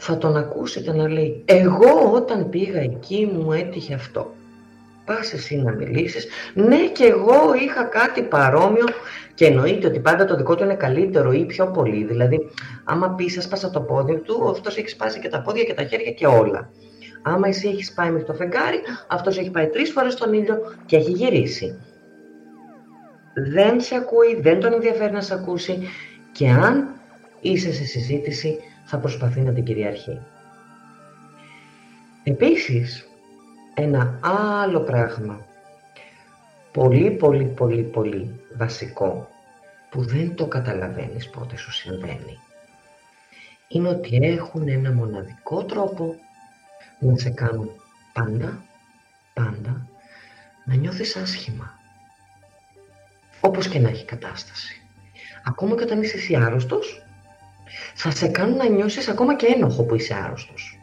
[0.00, 4.32] Θα τον ακούσετε να λέει «Εγώ όταν πήγα εκεί μου έτυχε αυτό»
[5.08, 6.26] πας εσύ να μιλήσεις.
[6.54, 8.84] Ναι και εγώ είχα κάτι παρόμοιο
[9.34, 12.04] και εννοείται ότι πάντα το δικό του είναι καλύτερο ή πιο πολύ.
[12.04, 12.50] Δηλαδή,
[12.84, 16.10] άμα πεις έσπασα το πόδι του, αυτός έχει σπάσει και τα πόδια και τα χέρια
[16.10, 16.70] και όλα.
[17.22, 20.96] Άμα εσύ έχεις πάει μέχρι το φεγγάρι, αυτός έχει πάει τρεις φορές στον ήλιο και
[20.96, 21.78] έχει γυρίσει.
[23.52, 25.88] Δεν σε ακούει, δεν τον ενδιαφέρει να σε ακούσει
[26.32, 26.88] και αν
[27.40, 28.58] είσαι σε συζήτηση
[28.90, 30.20] θα προσπαθεί να την κυριαρχεί.
[32.24, 33.08] Επίσης,
[33.74, 35.46] ένα άλλο πράγμα
[36.72, 39.28] πολύ πολύ πολύ πολύ βασικό
[39.90, 42.38] που δεν το καταλαβαίνεις πότε σου συμβαίνει
[43.68, 46.14] είναι ότι έχουν ένα μοναδικό τρόπο
[46.98, 47.70] να σε κάνουν
[48.12, 48.62] πάντα,
[49.34, 49.86] πάντα
[50.64, 51.78] να νιώθεις άσχημα.
[53.40, 54.82] Όπως και να έχει κατάσταση.
[55.44, 57.02] Ακόμα και όταν είσαι εσύ άρρωστος,
[57.94, 60.78] θα σε κάνουν να νιώσεις ακόμα και ένοχο που είσαι άρρωστος.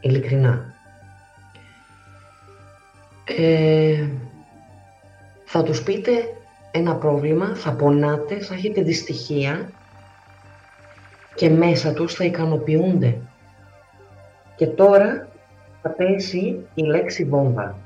[0.00, 0.74] Ειλικρινά.
[3.24, 4.08] Ε,
[5.44, 6.10] θα τους πείτε
[6.70, 9.70] ένα πρόβλημα, θα πονάτε, θα έχετε δυστυχία
[11.34, 13.18] και μέσα τους θα ικανοποιούνται.
[14.56, 15.28] Και τώρα
[15.82, 17.78] θα πέσει η λέξη βόμβα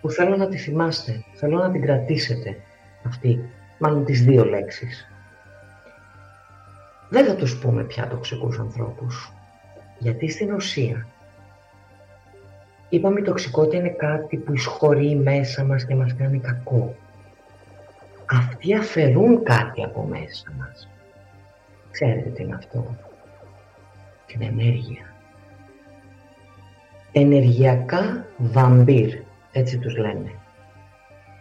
[0.00, 2.56] που θέλω να τη θυμάστε, θέλω να την κρατήσετε
[3.06, 5.10] αυτή, μάλλον τις δύο λέξεις.
[7.08, 9.32] Δεν θα τους πούμε πια τοξικούς ανθρώπους,
[9.98, 11.06] γιατί στην ουσία
[12.88, 16.94] Είπαμε η τοξικότητα είναι κάτι που εισχωρεί μέσα μας και μας κάνει κακό.
[18.30, 20.88] Αυτοί αφαιρούν κάτι από μέσα μας.
[21.90, 22.96] Ξέρετε τι είναι αυτό;
[24.26, 25.14] Την ενέργεια.
[27.12, 29.10] Ενεργειακά βαμπύρ,
[29.52, 30.30] έτσι τους λένε.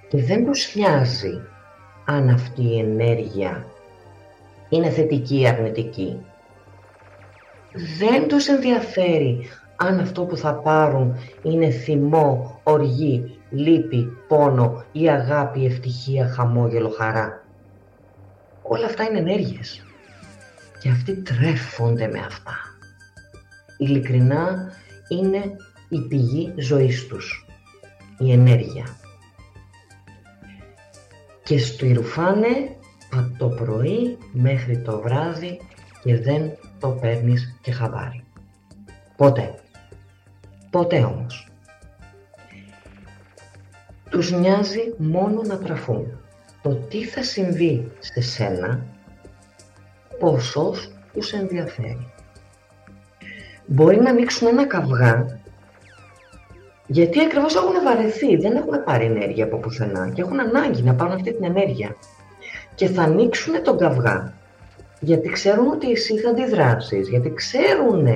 [0.09, 1.41] Και δεν τους νοιάζει
[2.05, 3.65] αν αυτή η ενέργεια
[4.69, 6.25] είναι θετική ή αρνητική.
[7.97, 15.65] Δεν τους ενδιαφέρει αν αυτό που θα πάρουν είναι θυμό, οργή, λύπη, πόνο ή αγάπη,
[15.65, 17.43] ευτυχία, χαμόγελο, χαρά.
[18.61, 19.85] Όλα αυτά είναι ενέργειες.
[20.79, 22.55] Και αυτοί τρέφονται με αυτά.
[23.77, 24.71] Ειλικρινά
[25.07, 25.55] είναι
[25.89, 27.45] η πηγή ζωής τους.
[28.17, 28.85] Η ενέργεια.
[31.43, 32.75] Και στουιρουφάνε
[33.17, 35.59] από το πρωί μέχρι το βράδυ
[36.03, 38.23] και δεν το παίρνεις και χαμπάρι.
[39.15, 39.53] Ποτέ.
[40.69, 41.47] Ποτέ όμως.
[44.09, 46.19] Τους νοιάζει μόνο να τραφούν.
[46.61, 48.85] Το τι θα συμβεί σε σένα,
[50.19, 52.13] πόσος τους ενδιαφέρει.
[53.65, 55.39] Μπορεί να ανοίξουν ένα καυγά,
[56.87, 61.13] γιατί ακριβώς έχουν βαρεθεί, δεν έχουν πάρει ενέργεια από πουθενά και έχουν ανάγκη να πάρουν
[61.13, 61.95] αυτή την ενέργεια.
[62.75, 64.33] Και θα ανοίξουν τον καυγά,
[64.99, 68.07] γιατί ξέρουν ότι εσύ θα αντιδράσεις, γιατί ξέρουν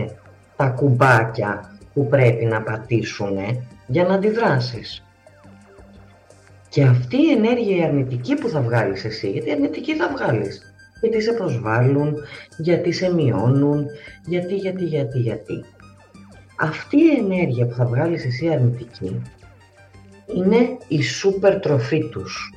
[0.55, 3.37] τα κουμπάκια που πρέπει να πατήσουν
[3.87, 5.03] για να αντιδράσεις.
[6.69, 11.21] Και αυτή η ενέργεια η αρνητική που θα βγάλεις εσύ, γιατί αρνητική θα βγάλεις, γιατί
[11.21, 12.15] σε προσβάλλουν,
[12.57, 13.85] γιατί σε μειώνουν,
[14.25, 15.65] γιατί, γιατί, γιατί, γιατί.
[16.55, 19.21] Αυτή η ενέργεια που θα βγάλεις εσύ αρνητική
[20.35, 22.53] είναι η σούπερ τροφή τους.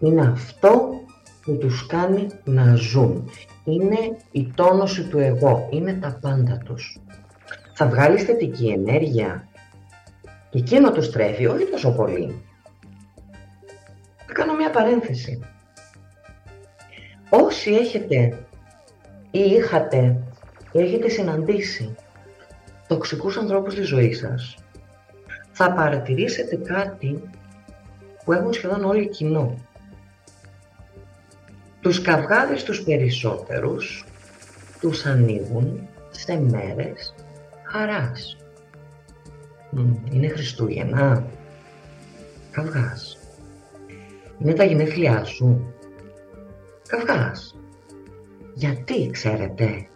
[0.00, 0.90] Είναι αυτό
[1.42, 3.30] που τους κάνει να ζουν.
[3.64, 3.98] Είναι
[4.30, 7.00] η τόνωση του εγώ, είναι τα πάντα τους
[7.82, 9.48] θα βγάλεις θετική ενέργεια
[10.50, 12.44] και εκείνο του στρέφει, όχι τόσο πολύ.
[14.26, 15.40] Θα κάνω μια παρένθεση.
[17.30, 18.46] Όσοι έχετε
[19.30, 20.22] ή είχατε
[20.72, 21.94] έχετε συναντήσει
[22.86, 24.56] τοξικούς ανθρώπους στη ζωή σας,
[25.52, 27.22] θα παρατηρήσετε κάτι
[28.24, 29.54] που έχουν σχεδόν όλοι κοινό.
[31.80, 34.04] Τους καυγάδες τους περισσότερους
[34.80, 37.14] τους ανοίγουν σε μέρες
[37.62, 38.36] χαράς.
[40.10, 41.26] Είναι Χριστούγεννα.
[42.50, 43.18] Καυγάς.
[44.38, 45.74] Είναι τα γενέθλιά σου.
[46.88, 47.56] Καυγάς.
[48.54, 49.88] Γιατί, ξέρετε;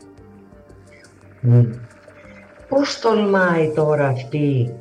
[2.68, 4.74] Πώς τολμάει τώρα αυτή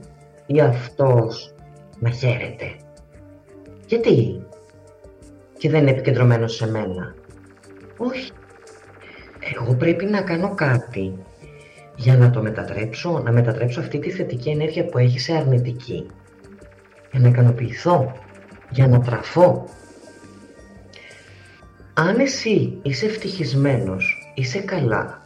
[0.45, 1.53] ή αυτός
[1.99, 2.75] να χαίρεται;
[3.87, 4.42] Γιατί;
[5.63, 7.15] Και δεν είναι επικεντρωμένο σε μένα.
[7.97, 8.31] Όχι.
[9.59, 11.13] Εγώ πρέπει να κάνω κάτι
[11.95, 16.05] για να το μετατρέψω, να μετατρέψω αυτή τη θετική ενέργεια που έχει σε αρνητική.
[17.11, 18.13] Για να ικανοποιηθώ,
[18.69, 19.69] για να τραφώ.
[21.93, 25.21] Αν εσύ είσαι ευτυχισμένος, είσαι καλά,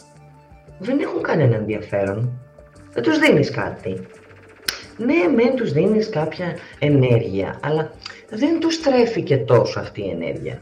[0.79, 2.39] δεν έχουν κανένα ενδιαφέρον.
[2.93, 4.07] Δεν τους δίνεις κάτι.
[4.97, 7.91] Ναι, μεν τους δίνεις κάποια ενέργεια, αλλά
[8.29, 10.61] δεν τους τρέφει και τόσο αυτή η ενέργεια.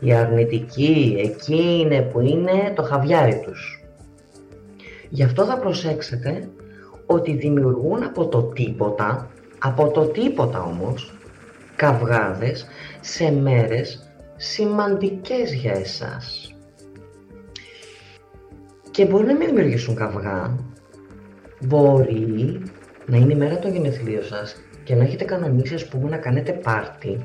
[0.00, 3.82] Η αρνητική, εκεί είναι που είναι το χαβιάρι τους.
[5.08, 6.48] Γι' αυτό θα προσέξετε
[7.06, 11.14] ότι δημιουργούν από το τίποτα, από το τίποτα όμως,
[11.76, 12.66] καυγάδες
[13.00, 16.54] σε μέρες σημαντικές για εσάς.
[18.90, 20.58] Και μπορεί να μην δημιουργήσουν καυγά,
[21.60, 22.62] μπορεί
[23.06, 24.56] να είναι η μέρα των γενεθλίων σας
[24.88, 27.24] και να έχετε κανονίσει ας πούμε να κάνετε πάρτι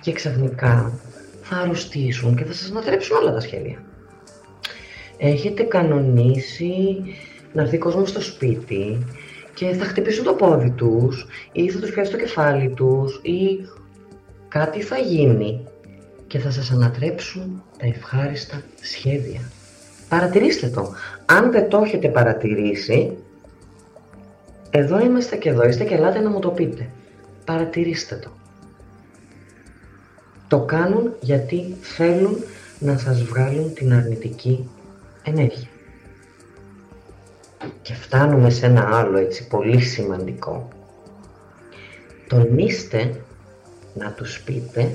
[0.00, 0.92] και ξαφνικά
[1.42, 3.82] θα αρρωστήσουν και θα σας ανατρέψουν όλα τα σχέδια
[5.16, 7.02] έχετε κανονίσει
[7.52, 9.06] να έρθει κόσμος στο σπίτι
[9.54, 13.68] και θα χτυπήσουν το πόδι τους ή θα τους πιάσει το κεφάλι τους ή
[14.48, 15.66] κάτι θα γίνει
[16.26, 19.40] και θα σας ανατρέψουν τα ευχάριστα σχέδια.
[20.08, 20.92] Παρατηρήστε το.
[21.26, 23.16] Αν δεν το έχετε παρατηρήσει,
[24.74, 26.88] εδώ είμαστε και εδώ, είστε και ελάτε να μου το πείτε.
[27.44, 28.30] Παρατηρήστε το.
[30.48, 32.36] Το κάνουν γιατί θέλουν
[32.78, 34.68] να σας βγάλουν την αρνητική
[35.22, 35.68] ενέργεια.
[37.82, 40.68] Και φτάνουμε σε ένα άλλο έτσι πολύ σημαντικό.
[42.28, 43.20] Τολμήστε
[43.94, 44.90] να τους πείτε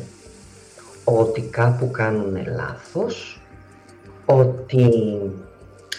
[1.03, 3.41] ότι κάπου κάνουν λάθος,
[4.25, 4.91] ότι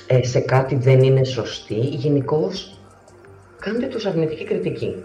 [0.06, 2.77] ε, σε κάτι δεν είναι σωστή, γενικώς
[3.60, 5.04] κάντε τους αρνητική κριτική.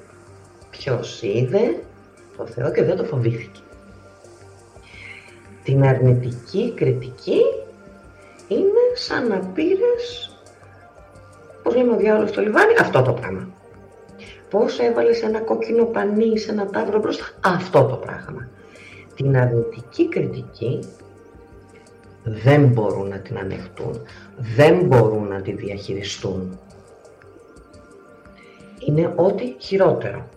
[0.70, 1.84] Ποιος είδε
[2.38, 3.60] το Θεό και δεν το φοβήθηκε.
[5.64, 7.40] Την αρνητική κριτική
[8.48, 10.38] είναι σαν να πήρες.
[11.64, 13.50] Πώς λέμε ο διάολος στο λιβάνι, αυτό το πράγμα.
[14.50, 18.50] Πώς έβαλες ένα κόκκινο πανί σε ένα τάβρο μπροστά, αυτό το πράγμα.
[19.16, 20.80] Την αρνητική κριτική
[22.24, 24.02] δεν μπορούν να την ανεχτούν,
[24.56, 26.60] δεν μπορούν να τη διαχειριστούν.
[28.88, 30.30] Είναι ό,τι χειρότερο.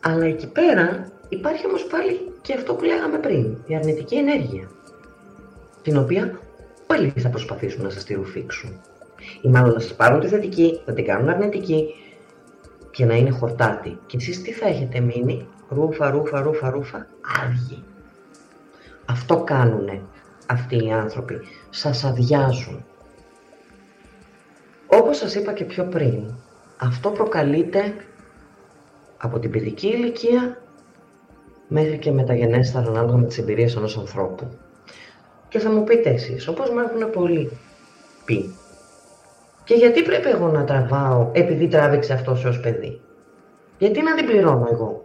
[0.00, 4.70] Αλλά εκεί πέρα υπάρχει όμως πάλι και αυτό που λέγαμε πριν, η αρνητική ενέργεια,
[5.82, 6.40] την οποία
[6.86, 8.80] πάλι θα προσπαθήσουν να σας τη ρουφήξουν.
[9.42, 11.94] Ή μάλλον να σας πάρουν τη θετική, να την κάνουν αρνητική
[12.90, 13.98] και να είναι χορτάτη.
[14.06, 17.06] Και εσείς τι θα έχετε μείνει, ρούφα, ρούφα, ρούφα, ρούφα,
[17.42, 17.84] άδειοι.
[19.04, 20.02] Αυτό κάνουνε
[20.46, 21.40] αυτοί οι άνθρωποι.
[21.70, 22.84] Σας αδειάζουν.
[24.86, 26.34] Όπως σας είπα και πιο πριν,
[26.82, 27.94] αυτό προκαλείται
[29.16, 30.62] από την παιδική ηλικία
[31.68, 34.58] μέχρι και μεταγενέστερα ανάλογα με τις εμπειρίες ενός ανθρώπου.
[35.48, 37.58] Και θα μου πείτε εσείς, όπως μου έχουν πολύ
[38.24, 38.56] πει.
[39.64, 43.00] Και γιατί πρέπει εγώ να τραβάω επειδή τράβηξε αυτός ως παιδί;
[43.78, 45.04] Γιατί να την πληρώνω εγώ;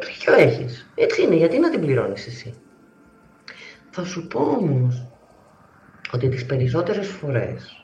[0.00, 2.54] Ποιο έχεις; Έτσι είναι, γιατί να την πληρώνεις εσύ;
[3.90, 5.06] Θα σου πω όμως
[6.12, 7.81] ότι τις περισσότερες φορές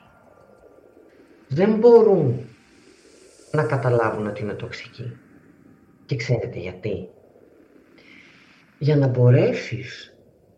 [1.51, 2.45] δεν μπορούν
[3.51, 5.17] να καταλάβουν ότι είναι τοξική.
[6.05, 7.09] Και ξέρετε γιατί.
[8.79, 10.13] Για να μπορέσεις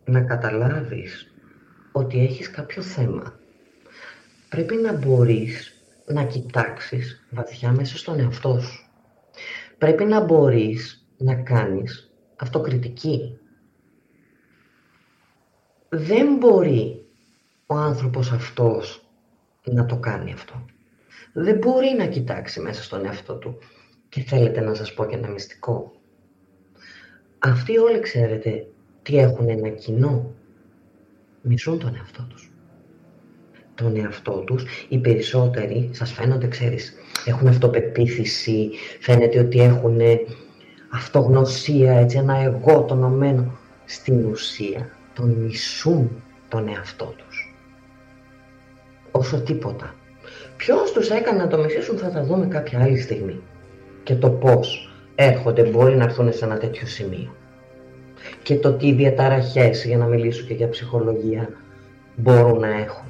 [0.06, 1.34] να καταλάβεις
[1.92, 3.40] ότι έχεις κάποιο θέμα.
[4.50, 8.90] Πρέπει να μπορείς να κοιτάξεις βαθιά μέσα στον εαυτό σου.
[9.78, 13.40] Πρέπει να μπορείς να κάνεις αυτοκριτική.
[15.90, 17.06] Δεν μπορεί
[17.66, 19.10] ο άνθρωπος αυτός
[19.64, 20.66] να το κάνει αυτό.
[21.34, 23.58] Δεν μπορεί να κοιτάξει μέσα στον εαυτό του.
[24.10, 25.92] Και θέλετε να σας πω και ένα μυστικό.
[27.40, 28.68] Αυτοί όλοι ξέρετε
[29.02, 30.34] τι έχουν ένα κοινό.
[31.42, 32.52] Μισούν τον εαυτό τους.
[33.76, 36.94] Τον εαυτό τους, οι περισσότεροι, σας φαίνονται, ξέρεις,
[37.26, 38.70] έχουν αυτοπεποίθηση,
[39.00, 40.00] φαίνεται ότι έχουν
[40.90, 43.58] αυτογνωσία, έτσι, ένα εγώ τονωμένο.
[43.86, 47.56] Στην ουσία, τον μισούν τον εαυτό τους.
[49.12, 49.96] όσο τίποτα.
[50.62, 53.42] Ποιος τους έκανε να το μισήσουν θα τα δούμε κάποια άλλη στιγμή.
[54.04, 57.36] Και το πώς έρχονται μπορεί να έρθουν σε ένα τέτοιο σημείο.
[58.44, 61.50] Και το τι διαταραχές, για να μιλήσω και για ψυχολογία,
[62.16, 63.08] μπορούν να έχουν.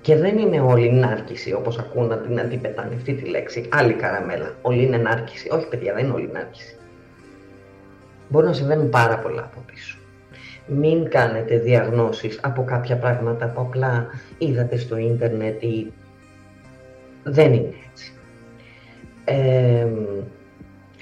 [0.00, 3.68] Και δεν είναι όλη νάρκηση, όπως ακούν να την αντιπετάνε αυτή τη λέξη.
[3.72, 4.54] Άλλη καραμέλα.
[4.62, 5.48] Όλη είναι νάρκηση.
[5.52, 6.76] Όχι παιδιά, δεν είναι όλη νάρκηση.
[8.28, 9.98] Μπορεί να συμβαίνουν πάρα πολλά από πίσω.
[10.66, 14.06] Μην κάνετε διαγνώσεις από κάποια πράγματα που απλά
[14.38, 15.92] είδατε στο ίντερνετ ή
[17.22, 18.12] δεν είναι έτσι.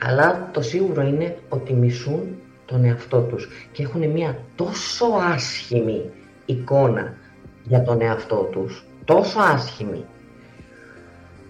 [0.00, 6.10] αλλά το σίγουρο είναι ότι μισούν τον εαυτό τους και έχουν μια τόσο άσχημη
[6.46, 7.14] εικόνα
[7.64, 10.04] για τον εαυτό τους, τόσο άσχημη,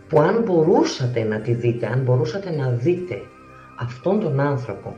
[0.09, 3.23] που αν μπορούσατε να τη δείτε, αν μπορούσατε να δείτε
[3.79, 4.97] αυτόν τον άνθρωπο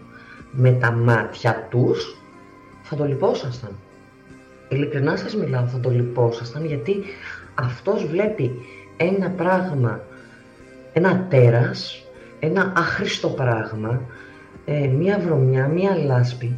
[0.50, 2.23] με τα μάτια τους,
[2.86, 3.70] θα το λυπόσασταν.
[4.68, 7.02] Ειλικρινά σας μιλάω, θα το λυπόσασταν, γιατί
[7.54, 8.52] αυτός βλέπει
[8.96, 10.00] ένα πράγμα,
[10.92, 12.06] ένα τέρας,
[12.40, 14.02] ένα άχρηστο πράγμα,
[14.64, 16.56] ε, μία βρωμιά, μία λάσπη.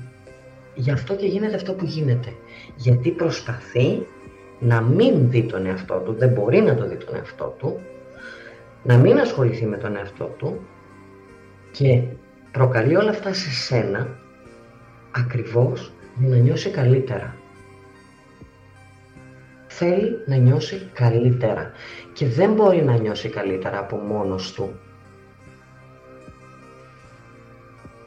[0.74, 2.33] Γι' αυτό και γίνεται αυτό που γίνεται.
[2.77, 4.07] Γιατί προσπαθεί
[4.59, 7.81] να μην δει τον εαυτό του, δεν μπορεί να το δει τον εαυτό του,
[8.83, 10.66] να μην ασχοληθεί με τον εαυτό του
[11.72, 12.03] και
[12.53, 14.18] προκαλεί όλα αυτά σε σένα
[15.11, 17.37] ακριβώς για να νιώσει καλύτερα.
[19.67, 21.73] Θέλει να νιώσει καλύτερα
[22.12, 24.81] και δεν μπορεί να νιώσει καλύτερα από μόνος του.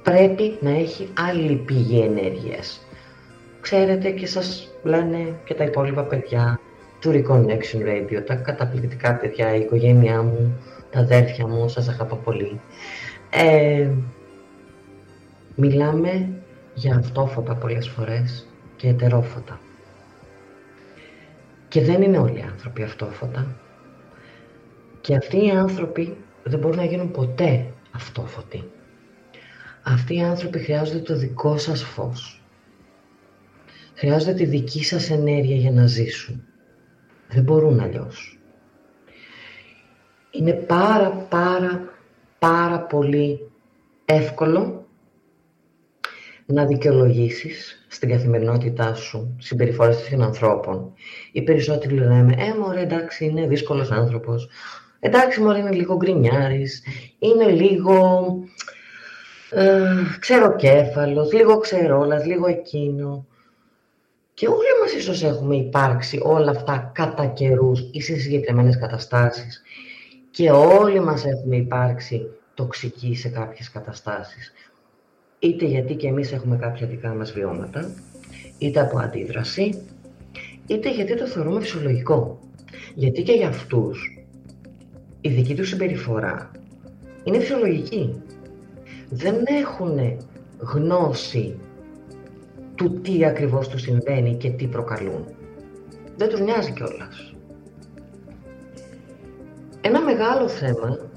[0.04, 2.88] Πρέπει να έχει άλλη πηγή ενέργειας.
[3.62, 6.60] Ξέρετε και σας λένε και τα υπόλοιπα παιδιά
[7.00, 10.60] του Reconnection Radio, τα καταπληκτικά παιδιά, η οικογένειά μου,
[10.92, 12.60] τα αδέρφια μου, σας αγαπώ πολύ.
[13.30, 13.90] Ε,
[15.56, 16.30] μιλάμε
[16.80, 19.60] για αυτόφωτα πολλές φορές και ετερόφωτα.
[21.68, 23.56] Και δεν είναι όλοι οι άνθρωποι αυτόφωτα.
[25.02, 28.64] Και αυτοί οι άνθρωποι δεν μπορούν να γίνουν ποτέ αυτόφωτοι.
[29.84, 32.44] Αυτοί οι άνθρωποι χρειάζονται το δικό σας φως.
[33.94, 36.44] Χρειάζονται τη δική σας ενέργεια για να ζήσουν.
[37.28, 38.40] Δεν μπορούν αλλιώς.
[40.32, 41.94] Είναι πάρα πάρα
[42.40, 43.52] πάρα πολύ
[44.06, 44.89] εύκολο
[46.52, 50.94] να δικαιολογήσεις στην καθημερινότητά σου συμπεριφορές των ανθρώπων.
[51.32, 54.50] Οι περισσότεροι λέμε, Ε, μωρέ, εντάξει, είναι δύσκολος άνθρωπος.
[55.00, 56.84] Εντάξει, μωρέ, είναι λίγο γκρινιάρης.
[57.20, 58.26] Είναι λίγο.
[59.52, 59.86] Ε,
[60.20, 63.26] ξεροκέφαλος, λίγο ξερόλας, λίγο εκείνο.
[64.34, 69.62] Και όλοι μας ίσως έχουμε υπάρξει όλα αυτά κατά καιρούς ή σε συγκεκριμένες καταστάσεις.
[70.32, 74.54] Και όλοι μας έχουμε υπάρξει τοξικοί σε κάποιες καταστάσεις
[75.40, 77.94] είτε γιατί και εμείς έχουμε κάποια δικά μας βιώματα,
[78.58, 79.82] είτε από αντίδραση,
[80.68, 82.40] είτε γιατί το θεωρούμε φυσιολογικό.
[82.96, 84.24] Γιατί και για αυτούς
[85.22, 86.52] η δική τους συμπεριφορά
[87.24, 88.22] είναι φυσιολογική.
[89.10, 90.00] Δεν έχουν
[90.58, 91.60] γνώση
[92.76, 95.26] του τι ακριβώς τους συμβαίνει και τι προκαλούν.
[96.16, 97.34] Δεν τους νοιάζει κιόλας.
[99.82, 101.09] Ένα μεγάλο θέμα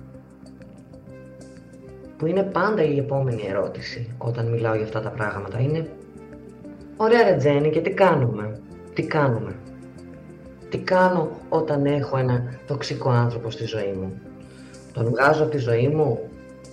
[2.23, 5.89] που είναι πάντα η επόμενη ερώτηση όταν μιλάω για αυτά τα πράγματα είναι
[6.97, 8.61] Ωραία ρε Τζένι και τι κάνουμε,
[8.95, 9.55] τι κάνουμε;
[10.71, 14.21] Τι κάνω όταν έχω ένα τοξικό άνθρωπο στη ζωή μου;
[14.93, 16.19] Τον βγάζω από τη ζωή μου,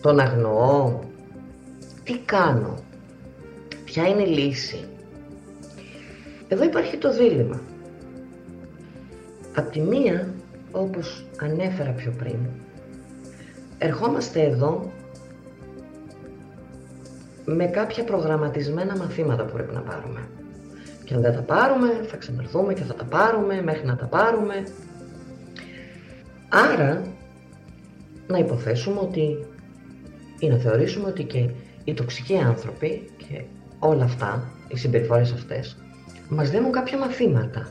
[0.02, 1.00] τον αγνοώ;
[2.04, 2.74] Τι κάνω,
[3.86, 4.88] ποια είναι η λύση;
[6.48, 7.62] Εδώ υπάρχει το δίλημα.
[9.56, 10.34] Απ' τη μία,
[10.72, 12.38] όπως ανέφερα πιο πριν,
[13.78, 14.92] ερχόμαστε εδώ
[17.56, 20.28] με κάποια προγραμματισμένα μαθήματα που πρέπει να πάρουμε.
[21.04, 24.64] Και αν δεν τα πάρουμε, θα ξαναρθούμε και θα τα πάρουμε μέχρι να τα πάρουμε.
[26.50, 27.02] Άρα,
[28.28, 29.46] να υποθέσουμε ότι
[30.40, 31.50] ή να θεωρήσουμε ότι και
[31.84, 33.44] οι τοξικοί άνθρωποι και
[33.80, 35.78] όλα αυτά, οι συμπεριφορές αυτές,
[36.30, 37.68] μας δίνουν κάποια μαθήματα.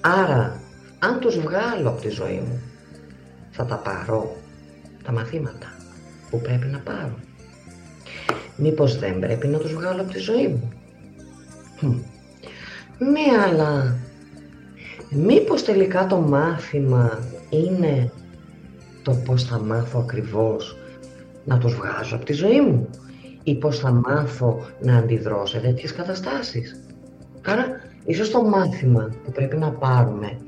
[0.00, 0.60] Άρα,
[0.98, 2.62] αν τους βγάλω από τη ζωή μου,
[3.50, 4.36] θα τα πάρω
[5.04, 5.66] τα μαθήματα
[6.30, 7.18] που πρέπει να πάρω.
[8.56, 10.72] Μήπως δεν πρέπει να τους βγάλω από τη ζωή μου;
[12.98, 13.96] Ναι, αλλά
[15.10, 17.18] μήπως τελικά το μάθημα
[17.50, 18.10] είναι
[19.02, 20.76] το πώς θα μάθω ακριβώς
[21.44, 22.88] να τους βγάζω από τη ζωή μου
[23.42, 26.80] ή πώς θα μάθω να αντιδρώ σε τέτοιες καταστάσεις;
[27.46, 27.66] Άρα,
[28.04, 30.38] ίσως το μάθημα που πρέπει να πάρουμε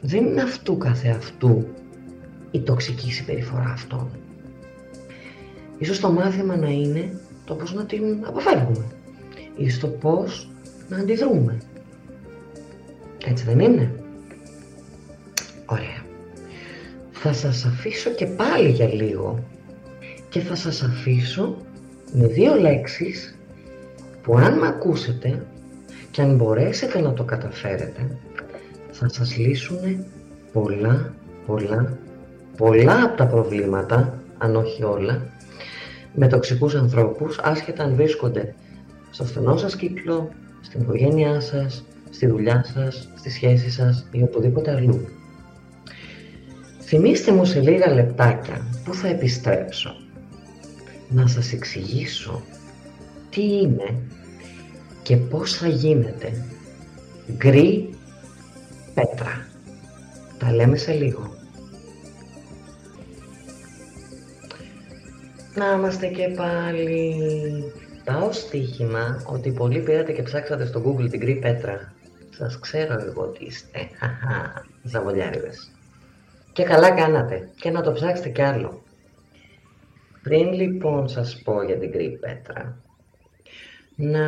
[0.00, 1.66] δεν είναι αυτού καθεαυτού
[2.50, 4.10] η τοξική συμπεριφορά αυτών.
[5.78, 8.84] Ίσως το μάθημα να είναι το πώς να την αποφεύγουμε
[9.56, 10.50] ή στο πώς
[10.88, 11.58] να αντιδρούμε.
[13.26, 13.92] Έτσι δεν είναι.
[15.66, 16.04] Ωραία.
[17.12, 19.44] Θα σας αφήσω και πάλι για λίγο
[20.28, 21.56] και θα σας αφήσω
[22.12, 23.38] με δύο λέξεις
[24.22, 25.46] που αν με ακούσετε
[26.10, 28.18] και αν μπορέσετε να το καταφέρετε
[28.90, 30.04] θα σας λύσουν
[30.52, 31.14] πολλά,
[31.46, 31.98] πολλά,
[32.56, 35.22] πολλά από τα προβλήματα, αν όχι όλα,
[36.16, 38.54] με τοξικούς ανθρώπους, άσχετα αν βρίσκονται
[39.10, 44.70] στο στενό σας κύκλο, στην οικογένειά σας, στη δουλειά σας, στη σχέση σας ή οπουδήποτε
[44.70, 45.08] αλλού.
[46.80, 49.96] Θυμήστε μου σε λίγα λεπτάκια που θα επιστρέψω
[51.08, 52.42] να σας εξηγήσω
[53.30, 53.94] τι είναι
[55.02, 56.44] και πώς θα γίνεται
[57.32, 57.90] γκρι
[58.94, 59.46] πέτρα.
[60.38, 61.35] Τα λέμε σε λίγο.
[65.56, 67.14] Να είμαστε και πάλι.
[68.04, 71.92] Πάω στοίχημα ότι πολλοί πήρατε και ψάξατε στο Google την γκρι πέτρα.
[72.30, 73.78] Σας ξέρω εγώ τι είστε.
[74.82, 75.70] Ζαβολιάριδες.
[76.52, 77.48] Και καλά κάνατε.
[77.60, 78.82] Και να το ψάξετε κι άλλο.
[80.22, 82.76] Πριν λοιπόν σας πω για την γκρι πέτρα,
[83.96, 84.20] να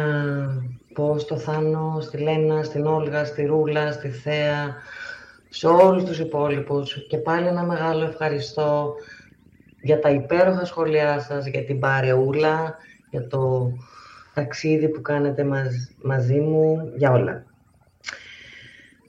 [0.94, 4.74] πω στο Θάνο, στη Λένα, στην Όλγα, στη Ρούλα, στη Θέα,
[5.48, 8.94] σε όλους τους υπόλοιπους και πάλι ένα μεγάλο ευχαριστώ
[9.80, 12.76] για τα υπέροχα σχόλιά σας, για την παρεούλα,
[13.10, 13.72] για το
[14.34, 15.46] ταξίδι που κάνετε
[16.02, 17.44] μαζί μου, για όλα.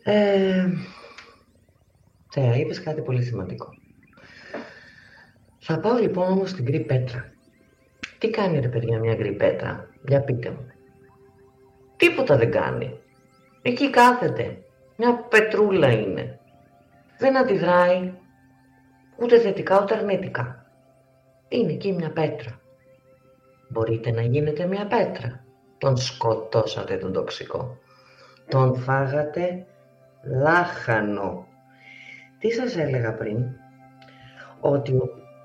[0.03, 0.67] Ε,
[2.31, 3.67] Θέα, είπες κάτι πολύ σημαντικό.
[5.59, 7.31] Θα πάω λοιπόν όμως στην γκρι πέτρα.
[8.17, 10.71] Τι κάνει ρε παιδιά μια γκρι πέτρα, για πείτε μου.
[11.97, 12.99] Τίποτα δεν κάνει.
[13.61, 14.57] Εκεί κάθεται.
[14.97, 16.39] Μια πετρούλα είναι.
[17.17, 18.13] Δεν αντιδράει
[19.21, 20.65] ούτε θετικά ούτε αρνητικά.
[21.47, 22.59] Είναι εκεί μια πέτρα.
[23.69, 25.43] Μπορείτε να γίνετε μια πέτρα.
[25.77, 27.77] Τον σκοτώσατε τον τοξικό.
[28.47, 29.65] Τον φάγατε
[30.23, 31.47] λάχανο.
[32.39, 33.45] Τι σας έλεγα πριν,
[34.59, 34.93] ότι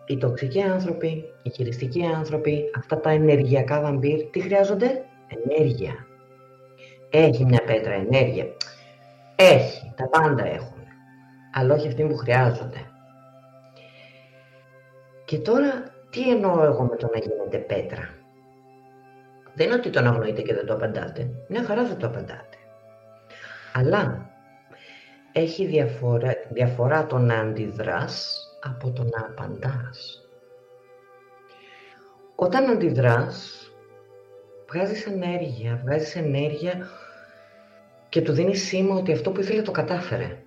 [0.07, 6.07] οι τοξικοί άνθρωποι, οι χειριστικοί άνθρωποι, αυτά τα ενεργειακά βαμπύρ, τι χρειάζονται; Ενέργεια.
[7.11, 8.47] Έχει μια πέτρα ενέργεια.
[9.37, 10.83] Έχει, τα πάντα έχουν.
[11.53, 12.93] Αλλά όχι αυτοί που χρειάζονται.
[15.25, 18.09] Και τώρα, τι εννοώ εγώ με το να γίνεται πέτρα;
[19.55, 21.31] Δεν είναι ότι τον αγνοείτε και δεν το απαντάτε.
[21.49, 22.57] Μια χαρά δεν το απαντάτε.
[23.75, 24.31] Αλλά
[25.33, 30.29] έχει διαφορά, διαφορά το να αντιδράς από το να απαντάς.
[32.35, 33.68] Όταν αντιδράς,
[34.68, 36.89] βγάζεις ενέργεια, βγάζεις ενέργεια
[38.09, 40.43] και του δίνεις σήμα ότι αυτό που ήθελε το κατάφερε.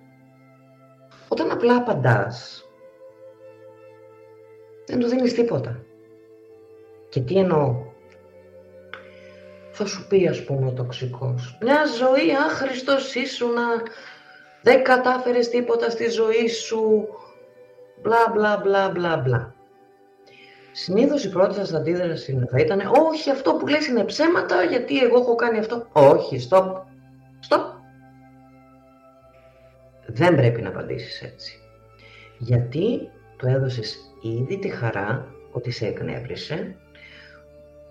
[1.28, 2.67] Όταν απλά απαντάς,
[4.88, 5.84] δεν του δίνεις τίποτα.
[7.08, 7.86] Και τι εννοώ;
[9.70, 11.58] Θα σου πει ας πούμε ο τοξικός.
[11.62, 13.66] Μια ζωή άχρηστος ήσουνα,
[14.62, 17.08] δεν κατάφερες τίποτα στη ζωή σου,
[18.02, 19.54] μπλα μπλα μπλα μπλα μπλα.
[20.72, 25.18] Συνήθως η πρώτη σας αντίδραση θα ήταν «Όχι, αυτό που λες είναι ψέματα, γιατί εγώ
[25.18, 25.86] έχω κάνει αυτό».
[25.92, 26.66] «Όχι, stop,
[27.48, 27.60] stop».
[30.06, 31.60] Δεν πρέπει να απαντήσεις έτσι.
[32.38, 36.76] Γιατί του έδωσες ήδη τη χαρά ότι σε εκνεύρισε,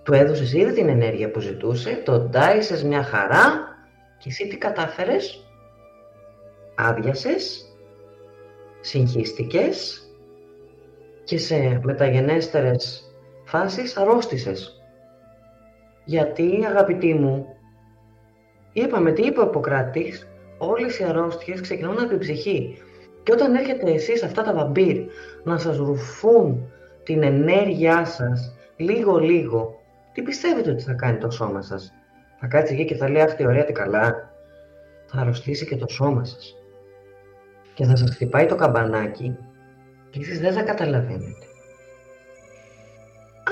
[0.04, 3.76] του έδωσες ήδη την ενέργεια που ζητούσε, τον τάισες μια χαρά
[4.18, 5.46] και εσύ τι κατάφερες,
[6.76, 7.66] άδειασες,
[8.80, 10.02] συγχύστηκες
[11.24, 13.12] και σε μεταγενέστερες
[13.46, 14.82] φάσεις αρρώστησες.
[16.06, 17.46] Γιατί αγαπητοί μου,
[18.74, 22.78] είπαμε τι είπε ο Ποκράτης, όλες οι αρρώστιες ξεκινούν από την ψυχή.
[23.28, 24.98] Και όταν έρχεται εσείς αυτά τα βαμπύρ
[25.44, 26.72] να σας ρουφούν
[27.04, 29.80] την ενέργειά σας λίγο λίγο,
[30.14, 31.94] τι πιστεύετε ότι θα κάνει το σώμα σας;
[32.40, 34.30] Θα κάτσει εκεί και θα λέει αχ τι ωραία τι καλά.
[35.06, 36.56] Θα αρρωστήσει και το σώμα σας
[37.74, 39.38] και θα σας χτυπάει το καμπανάκι
[40.10, 41.46] και εσείς δεν θα καταλαβαίνετε.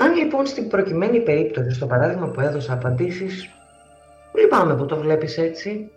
[0.00, 3.48] Αν λοιπόν στην προκειμένη περίπτωση, στο παράδειγμα που έδωσα απαντήσεις,
[4.34, 5.90] λυπάμαι που το βλέπεις έτσι,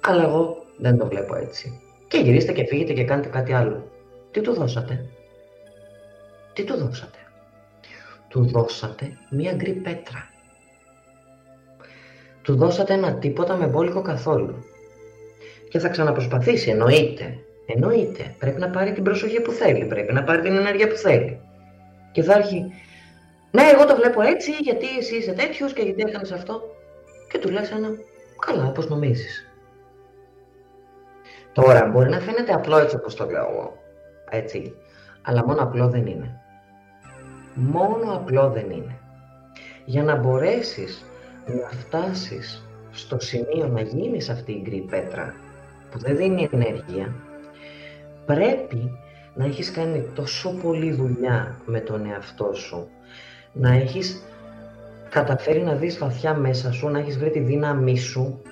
[0.00, 1.80] αλλά εγώ δεν το βλέπω έτσι.
[2.08, 3.90] Και γυρίστε και φύγετε και κάνετε κάτι άλλο.
[4.30, 5.06] Τι του δώσατε;
[6.52, 7.18] Τι του δώσατε;
[8.28, 10.30] Του δώσατε μία γκρι πέτρα.
[12.42, 14.64] Του δώσατε ένα τίποτα με μπόλικο καθόλου
[15.68, 17.38] και θα ξαναπροσπαθήσει, εννοείται.
[17.66, 18.34] Εννοείται.
[18.38, 21.40] Πρέπει να πάρει την προσοχή που θέλει, πρέπει να πάρει την ενέργεια που θέλει.
[22.12, 22.64] Και θα έρχει,
[23.50, 26.62] ναι, εγώ το βλέπω έτσι, γιατί εσύ είσαι τέτοιος και γιατί έκανες αυτό.
[27.28, 27.88] Και του λες ένα,
[28.46, 29.55] καλά, όπω νομίζεις.
[31.56, 33.76] Τώρα, μπορεί να φαίνεται απλό έτσι όπως το λέω εγώ,
[34.30, 34.74] έτσι,
[35.22, 36.40] αλλά μόνο απλό δεν είναι.
[37.54, 38.98] Μόνο απλό δεν είναι.
[39.84, 41.04] Για να μπορέσεις
[41.46, 45.34] να φτάσεις στο σημείο να γίνεις αυτή η γκρι πέτρα,
[45.90, 47.14] που δεν δίνει ενέργεια,
[48.26, 48.98] πρέπει
[49.34, 52.88] να έχεις κάνει τόσο πολλή δουλειά με τον εαυτό σου,
[53.52, 54.22] να έχεις
[55.08, 58.42] καταφέρει να δεις βαθιά μέσα σου, να έχεις βρει τη δύναμή σου,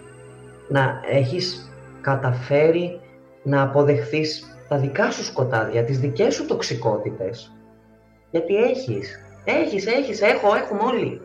[0.68, 1.68] να έχεις
[2.04, 3.00] καταφέρει
[3.42, 7.52] να αποδεχθείς τα δικά σου σκοτάδια, τις δικές σου τοξικότητες.
[8.30, 11.20] Γιατί έχεις, έχεις, έχεις, έχω, έχουμε όλοι.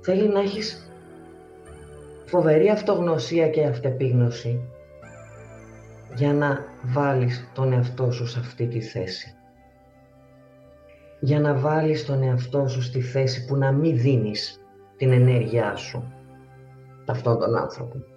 [0.00, 0.92] Θέλει να έχεις
[2.24, 4.60] φοβερή αυτογνωσία και αυτεπίγνωση
[6.14, 9.34] για να βάλεις τον εαυτό σου σε αυτή τη θέση.
[11.20, 14.64] Για να βάλεις τον εαυτό σου στη θέση που να μην δίνεις
[14.96, 16.12] την ενέργειά σου
[17.04, 18.09] σε αυτόν τον άνθρωπο.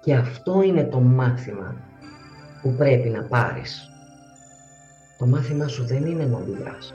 [0.00, 1.74] Και αυτό είναι το μάθημα
[2.62, 3.90] που πρέπει να πάρεις.
[5.18, 6.94] Το μάθημά σου δεν είναι να αντιδράς.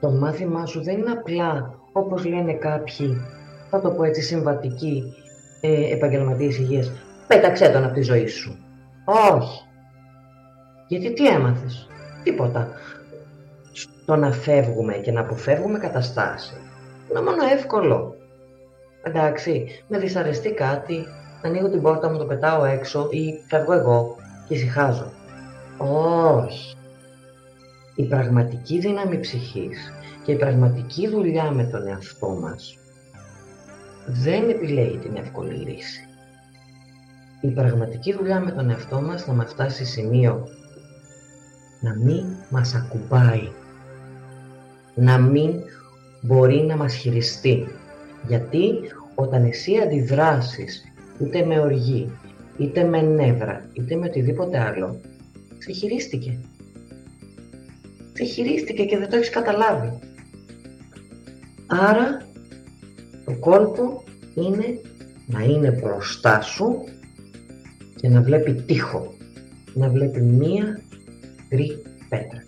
[0.00, 3.16] Το μάθημά σου δεν είναι απλά, όπως λένε κάποιοι,
[3.70, 5.14] θα το πω έτσι, συμβατικοί
[5.60, 6.92] ε, επαγγελματίες υγείας,
[7.26, 8.58] πέταξέ τον από τη ζωή σου.
[9.04, 9.64] Όχι.
[10.88, 11.88] Γιατί τι έμαθες;
[12.22, 12.68] Τίποτα.
[13.72, 16.60] Στο να φεύγουμε και να αποφεύγουμε καταστάσεις.
[17.10, 18.16] Είναι μόνο εύκολο.
[19.02, 21.06] Εντάξει, με δυσαρεστεί κάτι,
[21.46, 24.16] ανοίγω την πόρτα μου, το πετάω έξω ή φεύγω εγώ
[24.48, 25.12] και ησυχάζω.
[26.38, 26.76] Όχι.
[27.94, 29.92] Η πραγματική δύναμη ψυχής
[30.24, 32.78] και η πραγματική δουλειά με τον εαυτό μας
[34.06, 36.08] δεν επιλέγει την εύκολη λύση.
[37.40, 40.48] Η πραγματική δουλειά με τον εαυτό μας θα μας φτάσει σε σημείο
[41.80, 43.48] να μην μας ακουμπάει,
[44.94, 45.52] να μην
[46.20, 47.68] μπορεί να μας χειριστεί.
[48.26, 48.72] Γιατί
[49.14, 50.84] όταν εσύ αντιδράσεις
[51.20, 52.10] είτε με οργή,
[52.58, 55.00] είτε με νεύρα, είτε με οτιδήποτε άλλο,
[55.58, 56.38] σε χειρίστηκε.
[58.12, 59.98] Σε χειρίστηκε και δεν το έχεις καταλάβει.
[61.66, 62.26] Άρα,
[63.24, 64.04] το κόλπο
[64.34, 64.80] είναι
[65.26, 66.84] να είναι μπροστά σου
[67.96, 69.14] και να βλέπει τείχο,
[69.74, 70.80] να βλέπει μία
[71.48, 72.44] γκρι πέτρα.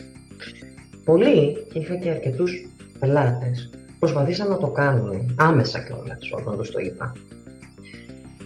[1.04, 6.78] Πολλοί, και είχα και αρκετούς πελάτες, προσπαθήσαν να το κάνουν άμεσα κιόλας όταν τους το
[6.78, 7.12] είπα.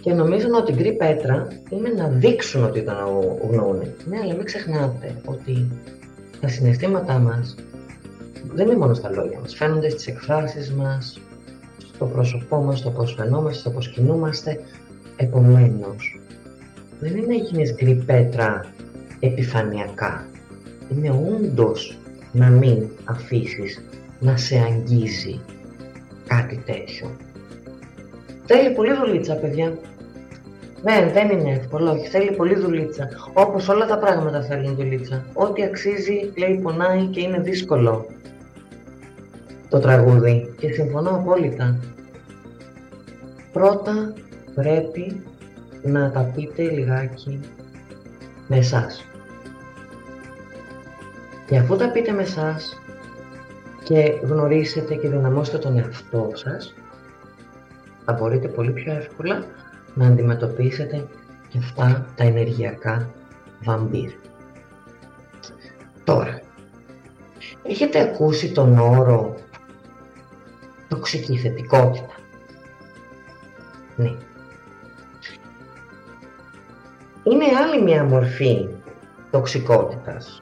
[0.03, 3.81] Και νομίζουν ότι η γκρι πέτρα είναι να δείξουν ότι ήταν αγνοούν.
[4.05, 5.67] Ναι, αλλά μην ξεχνάτε ότι
[6.39, 7.55] τα συναισθήματά μας
[8.53, 9.55] δεν είναι μόνο στα λόγια μας.
[9.55, 11.21] Φαίνονται στις εκφράσεις μας,
[11.93, 14.59] στο πρόσωπό μας, στο πώς φαινόμαστε, στο πώς κινούμαστε.
[15.15, 16.19] Επομένως,
[16.99, 18.65] δεν είναι να γίνεις γκρι πέτρα
[19.19, 20.27] επιφανειακά.
[20.95, 21.97] Είναι όντως
[22.31, 23.83] να μην αφήσεις
[24.19, 25.41] να σε αγγίζει
[26.27, 27.15] κάτι τέτοιο.
[28.45, 29.77] Θέλει πολύ δουλίτσα, παιδιά.
[30.83, 32.07] Ναι, δεν είναι εύκολο, όχι.
[32.07, 33.09] Θέλει πολύ δουλίτσα.
[33.33, 35.25] Όπως όλα τα πράγματα θέλουν δουλίτσα.
[35.33, 38.05] Ό,τι αξίζει, λέει, πονάει και είναι δύσκολο
[39.69, 40.53] το τραγούδι.
[40.57, 41.79] Και συμφωνώ απόλυτα.
[43.51, 44.13] Πρώτα
[44.55, 45.23] πρέπει
[45.83, 47.39] να τα πείτε λιγάκι
[48.47, 49.05] με εσάς.
[51.45, 52.81] Και αφού τα πείτε με εσάς
[53.83, 56.73] και γνωρίσετε και δυναμώσετε τον εαυτό σας,
[58.05, 59.43] θα μπορείτε πολύ πιο εύκολα
[59.93, 61.07] να αντιμετωπίσετε
[61.49, 63.09] και αυτά τα ενεργειακά
[63.63, 64.11] βαμπύρ.
[66.03, 66.41] Τώρα,
[67.63, 69.35] έχετε ακούσει τον όρο
[70.87, 72.13] τοξική θετικότητα;
[73.95, 74.15] Ναι.
[77.23, 78.67] Είναι άλλη μια μορφή
[79.31, 80.41] τοξικότητας.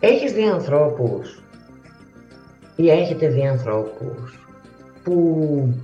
[0.00, 1.42] Έχεις δει ανθρώπους
[2.76, 4.46] ή έχετε δει ανθρώπους
[5.02, 5.74] που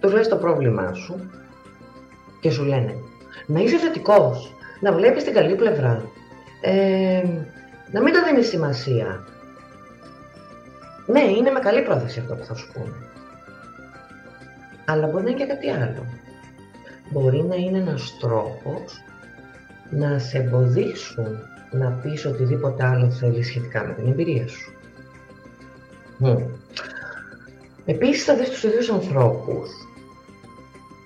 [0.00, 1.30] του λες το πρόβλημά σου
[2.40, 2.94] και σου λένε
[3.46, 6.10] να είσαι θετικός, να βλέπεις την καλή πλευρά,
[6.60, 7.22] ε,
[7.90, 9.24] να μην το δίνεις σημασία.
[11.06, 12.96] Ναι, είναι με καλή πρόθεση αυτό που θα σου πούνε.
[14.84, 16.06] Αλλά μπορεί να είναι και κάτι άλλο.
[17.10, 19.02] Μπορεί να είναι ένας τρόπος
[19.90, 21.38] να σε εμποδίσουν
[21.70, 24.72] να πεις οτιδήποτε άλλο θέλεις σχετικά με την εμπειρία σου.
[26.20, 26.42] Mm.
[27.84, 29.87] Επίσης θα δεις τους ίδιους ανθρώπους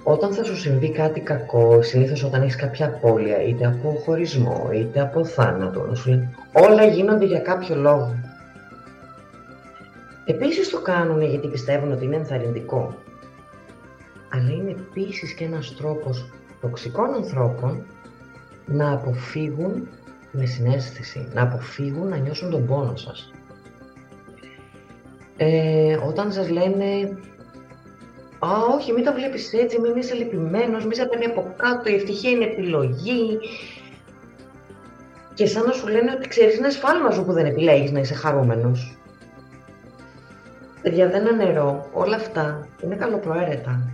[0.03, 5.00] όταν θα σου συμβεί κάτι κακό, συνήθως όταν έχεις κάποια απώλεια, είτε από χωρισμό, είτε
[5.00, 8.14] από θάνατο, να σου λέει, όλα γίνονται για κάποιο λόγο.
[10.24, 12.94] Επίσης το κάνουν γιατί πιστεύουν ότι είναι ενθαρρυντικό.
[14.28, 16.30] Αλλά είναι επίσης και ένας τρόπος
[16.61, 17.86] τοξικών ανθρώπων
[18.66, 19.88] να αποφύγουν
[20.32, 23.30] με συνέστηση, να αποφύγουν να νιώσουν τον πόνο σας.
[25.36, 26.84] Ε, όταν σας λένε
[28.47, 31.95] Α, όχι, μην το βλέπεις έτσι, μην είσαι λυπημένος, μην σε παίρνει από κάτω, η
[31.95, 33.38] ευτυχία είναι επιλογή.
[35.34, 38.14] Και σαν να σου λένε ότι ξέρεις είναι σφάλμα σου που δεν επιλέγεις να είσαι
[38.14, 38.97] χαρούμενος.
[40.82, 43.90] Παιδιά, δεν νερό, όλα αυτά είναι καλοπροαίρετα.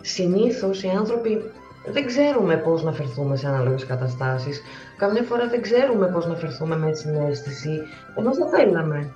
[0.00, 1.50] συνήθως οι άνθρωποι
[1.86, 4.62] δεν ξέρουμε πώς να φερθούμε σε ανάλογες καταστάσεις.
[4.96, 7.80] Καμιά φορά δεν ξέρουμε πώς να φερθούμε με συνέστηση,
[8.16, 9.14] ενώ θα θέλαμε.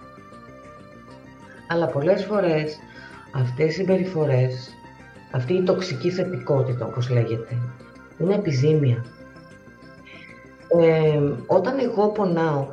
[1.69, 2.79] Αλλά πολλές φορές
[3.31, 4.74] αυτές οι συμπεριφορές,
[5.31, 7.59] αυτή η τοξική θετικότητα όπως λέγεται,
[8.18, 9.05] είναι επιζήμια.
[10.81, 12.66] Ε, όταν εγώ πονάω,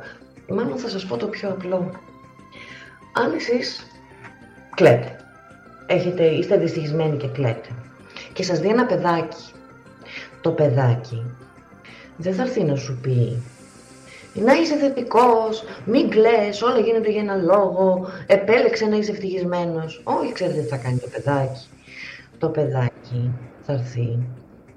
[0.48, 1.90] μάλλον θα σας πω το πιο απλό.
[3.12, 3.86] Αν εσείς
[4.74, 5.16] κλαίτε,
[5.86, 7.68] έχετε, είστε δυστυχισμένοι και κλαίτε
[8.32, 9.52] και σας δει ένα παιδάκι,
[10.40, 11.24] το παιδάκι
[12.16, 13.42] δεν θα έρθει να σου πει
[14.40, 20.00] να είσαι θετικός, μην κλαις, όλα γίνονται για ένα λόγο, επέλεξε να είσαι ευτυχισμένος.
[20.04, 21.66] Όχι, ξέρετε τι θα κάνει το παιδάκι.
[22.38, 23.30] Το παιδάκι
[23.60, 24.18] θα έρθει,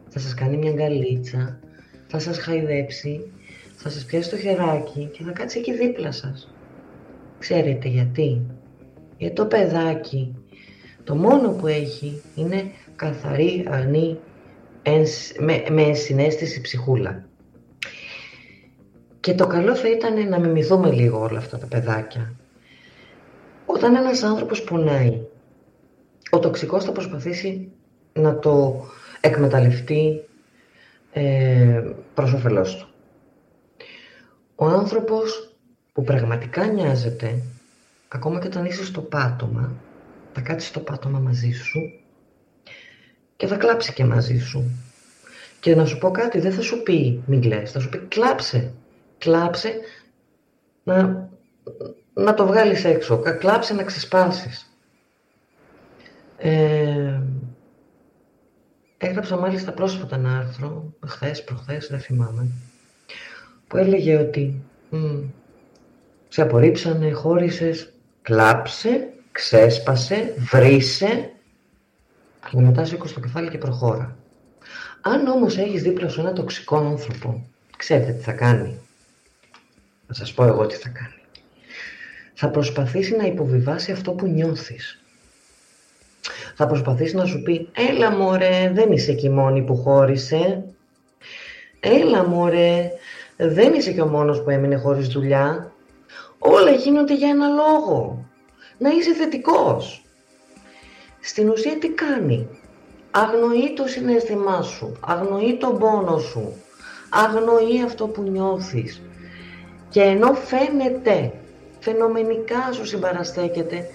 [0.10, 1.60] θα σας κάνει μια γκαλίτσα,
[2.07, 3.32] θα σας χαϊδέψει,
[3.76, 6.53] θα σας πιάσει το χεράκι και θα κάτσει εκεί δίπλα σας.
[7.39, 8.41] Ξέρετε γιατί;
[9.18, 10.36] Γιατί το παιδάκι
[11.03, 14.18] το μόνο που έχει είναι καθαρή, αγνή,
[15.39, 17.28] με, με συνέστηση ψυχούλα.
[19.30, 22.34] Και το καλό θα ήταν να μιμηθούμε λίγο όλα αυτά τα παιδάκια.
[23.65, 25.21] Όταν ένας άνθρωπος πονάει,
[26.30, 27.71] ο τοξικός θα προσπαθήσει
[28.13, 28.86] να το
[29.21, 30.23] εκμεταλλευτεί
[31.11, 32.88] ε, προς όφελός του.
[34.55, 35.57] Ο άνθρωπος
[35.93, 37.41] που πραγματικά νοιάζεται,
[38.07, 39.71] ακόμα και όταν είσαι στο πάτωμα,
[40.34, 41.91] θα κάτσεις στο πάτωμα μαζί σου
[43.36, 44.63] και θα κλάψει και μαζί σου.
[45.59, 48.73] Και να σου πω κάτι, δεν θα σου πει μην κλαις, θα σου πει κλάψε.
[49.20, 49.80] Κλάψε
[50.84, 51.30] να,
[52.13, 54.74] να το βγάλεις έξω, κλάψε να ξεσπάσεις.
[56.38, 57.22] Ε,
[58.97, 62.47] έγραψα μάλιστα πρόσφατα ένα άρθρο, χθες, προχθές, δεν θυμάμαι,
[63.67, 64.61] που έλεγε ότι
[66.28, 71.32] σε απορρίψανε, χώρισες, κλάψε, ξέσπασε, βρήσε
[72.49, 74.17] και μετά σήκω στο κεφάλι και προχώρα.
[75.01, 77.45] Αν όμως έχεις δίπλα σου ένα τοξικό άνθρωπο,
[77.78, 78.80] ξέρετε τι θα κάνει.
[80.12, 81.22] Θα σας πω εγώ τι θα κάνει.
[82.34, 85.01] Θα προσπαθήσει να υποβιβάσει αυτό που νιώθεις.
[86.55, 90.64] Θα προσπαθήσει να σου πει «Έλα μωρέ, δεν είσαι εκεί μόνη που χώρισε.
[91.80, 92.91] Έλα μωρέ,
[93.38, 95.72] δεν είσαι και ο μόνος που έμεινε χωρίς δουλειά.
[96.39, 98.26] Όλα γίνονται για ένα λόγο.
[98.78, 100.05] Να είσαι θετικός
[101.20, 102.47] στην ουσία τι κάνει;
[103.12, 106.53] Αγνοεί το συνέστημά σου, αγνοεί τον πόνο σου,
[107.10, 109.01] αγνοεί αυτό που νιώθεις.
[109.89, 111.31] Και ενώ φαίνεται,
[111.79, 113.89] φαινομενικά σου συμπαραστέκεται,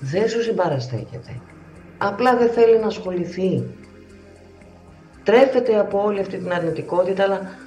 [0.00, 1.40] δεν σου συμπαραστέκεται.
[1.98, 3.62] Απλά δεν θέλει να ασχοληθεί.
[5.22, 7.58] Τρέφεται από όλη αυτή την αρνητικότητα, αλλά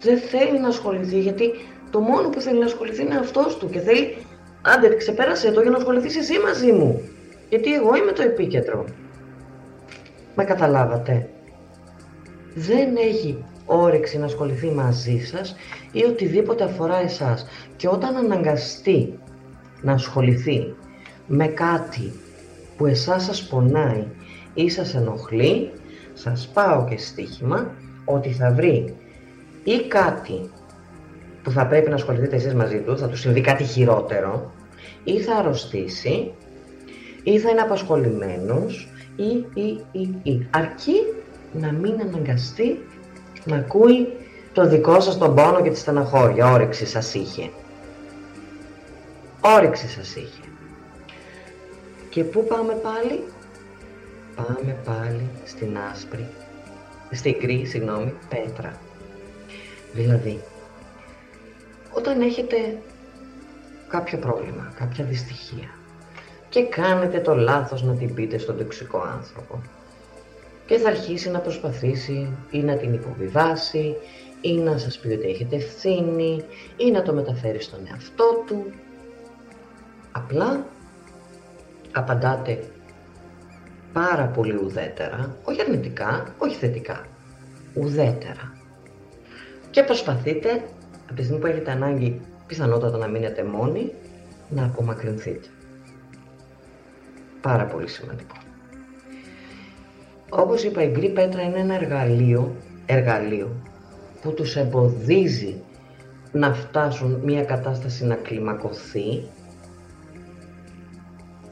[0.00, 1.50] δεν θέλει να ασχοληθεί, γιατί
[1.90, 4.16] το μόνο που θέλει να ασχοληθεί είναι αυτός του και θέλει,
[4.62, 7.00] άντε ξεπέρασε το για να ασχοληθείς εσύ μαζί μου.
[7.48, 8.84] Γιατί εγώ είμαι το επίκεντρο.
[10.34, 11.28] Με καταλάβατε.
[12.54, 15.56] Δεν έχει όρεξη να ασχοληθεί μαζί σας
[15.92, 17.46] ή οτιδήποτε αφορά εσάς.
[17.76, 19.18] Και όταν αναγκαστεί
[19.82, 20.74] να ασχοληθεί
[21.26, 22.12] με κάτι
[22.76, 24.04] που εσάς σας πονάει
[24.54, 25.70] ή σας ενοχλεί,
[26.14, 27.70] σας πάω και στοίχημα
[28.04, 28.94] ότι θα βρει
[29.64, 30.50] ή κάτι
[31.42, 34.52] που θα πρέπει να ασχοληθείτε εσείς μαζί του, θα του συμβεί κάτι χειρότερο,
[35.04, 36.32] ή θα αρρωστήσει,
[37.22, 40.46] ή θα είναι απασχολημένος ή, ή, ή, ή.
[40.50, 40.94] Αρκεί
[41.52, 42.78] να μην αναγκαστεί
[43.44, 44.08] να ακούει
[44.52, 46.52] το δικό σας τον πόνο και τη στεναχώρια.
[46.52, 47.50] Όρεξη σας είχε.
[49.40, 50.42] Όρεξη σας είχε.
[52.10, 53.22] Και πού πάμε πάλι;
[54.36, 56.28] Πάμε πάλι στην άσπρη,
[57.10, 58.78] στην κρύη, συγγνώμη, πέτρα.
[59.92, 60.40] Δηλαδή,
[61.92, 62.56] όταν έχετε
[63.88, 65.68] κάποιο πρόβλημα, κάποια δυστυχία,
[66.48, 69.62] και κάνετε το λάθος να την πείτε στον τοξικό άνθρωπο.
[70.66, 73.96] Και θα αρχίσει να προσπαθήσει ή να την υποβιβάσει
[74.40, 76.44] ή να σας πει ότι έχετε ευθύνη
[76.76, 78.72] ή να το μεταφέρει στον εαυτό του.
[80.12, 80.66] Απλά
[81.92, 82.64] απαντάτε
[83.92, 87.06] πάρα πολύ ουδέτερα, όχι αρνητικά, όχι θετικά,
[87.74, 88.52] ουδέτερα.
[89.70, 90.62] Και προσπαθείτε,
[91.04, 93.92] από τη στιγμή που έχετε ανάγκη πιθανότατα να μείνετε μόνοι,
[94.48, 95.48] να απομακρυνθείτε.
[97.40, 98.43] Πάρα πολύ σημαντικό.
[100.36, 102.56] Όπως είπα, η γκρι πέτρα είναι ένα εργαλείο,
[102.86, 103.62] εργαλείο
[104.22, 105.62] που τους εμποδίζει
[106.32, 109.22] να φτάσουν μια κατάσταση να κλιμακωθεί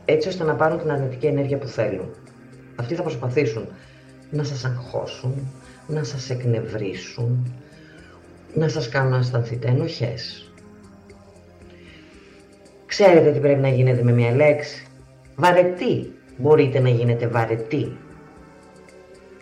[0.05, 2.11] έτσι ώστε να πάρουν την αρνητική ενέργεια που θέλουν.
[2.77, 3.67] Αυτοί θα προσπαθήσουν
[4.31, 5.51] να σας αγχώσουν,
[5.87, 7.53] να σας εκνευρίσουν,
[8.55, 10.53] να σας κάνουν να αισθανθείτε ενοχές.
[12.87, 14.87] Ξέρετε τι πρέπει να γίνεται με μια λέξη;
[15.37, 16.13] Βαρετή.
[16.37, 17.97] Μπορείτε να γίνετε βαρετή.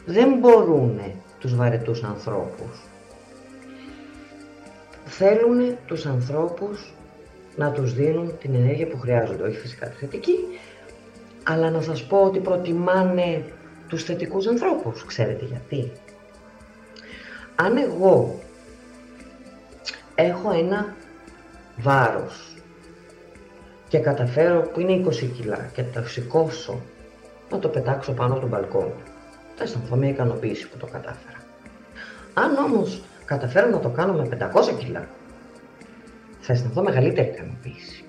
[0.07, 1.01] Δεν μπορούν
[1.39, 2.83] τους βαρετούς ανθρώπους.
[5.05, 6.95] Θέλουν τους ανθρώπους
[7.57, 10.37] να τους δίνουν την ενέργεια που χρειάζονται, όχι φυσικά τη θετική,
[11.43, 13.45] αλλά να σας πω ότι προτιμάνε
[13.89, 15.05] τους θετικούς ανθρώπους.
[15.05, 15.93] Ξέρετε γιατί.
[17.57, 18.39] Αν εγώ
[20.15, 20.97] έχω ένα
[21.77, 22.57] βάρος
[23.89, 26.81] και καταφέρω που είναι 20 κιλά και το σηκώσω
[27.51, 28.93] να το πετάξω πάνω από τον μπαλκόνι,
[29.61, 31.39] θα αισθανθώ μια ικανοποίηση που το κατάφερα.
[32.35, 35.09] Αν όμως καταφέρω να το κάνω με 500 κιλά,
[36.41, 38.05] θα αισθανθώ μεγαλύτερη ικανοποίηση.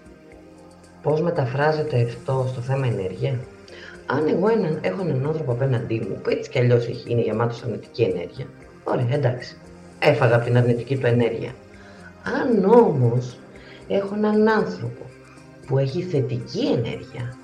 [1.02, 3.40] Πώς μεταφράζεται αυτό στο θέμα ενέργεια;
[4.06, 8.02] Αν εγώ έναν, έχω έναν άνθρωπο απέναντί μου που έτσι κι αλλιώς είναι γεμάτος αρνητική
[8.02, 8.46] ενέργεια,
[8.84, 9.58] ωραία, εντάξει.
[10.00, 11.52] Έφαγα από την αρνητική του ενέργεια.
[12.42, 13.40] Αν όμως
[13.88, 15.06] έχω έναν άνθρωπο
[15.68, 17.36] που έχει θετική ενέργεια,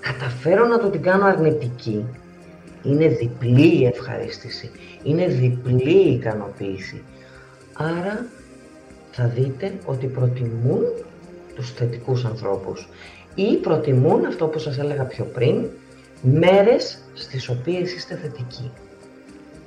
[0.00, 2.06] καταφέρω να το την κάνω αρνητική,
[2.82, 4.70] είναι διπλή η ευχαρίστηση,
[5.02, 7.02] είναι διπλή η ικανοποίηση.
[7.72, 8.26] Άρα
[9.10, 10.84] θα δείτε ότι προτιμούν
[11.54, 12.88] τους θετικούς ανθρώπους
[13.34, 15.66] ή προτιμούν αυτό που σας έλεγα πιο πριν,
[16.22, 18.70] μέρες στις οποίες είστε θετικοί.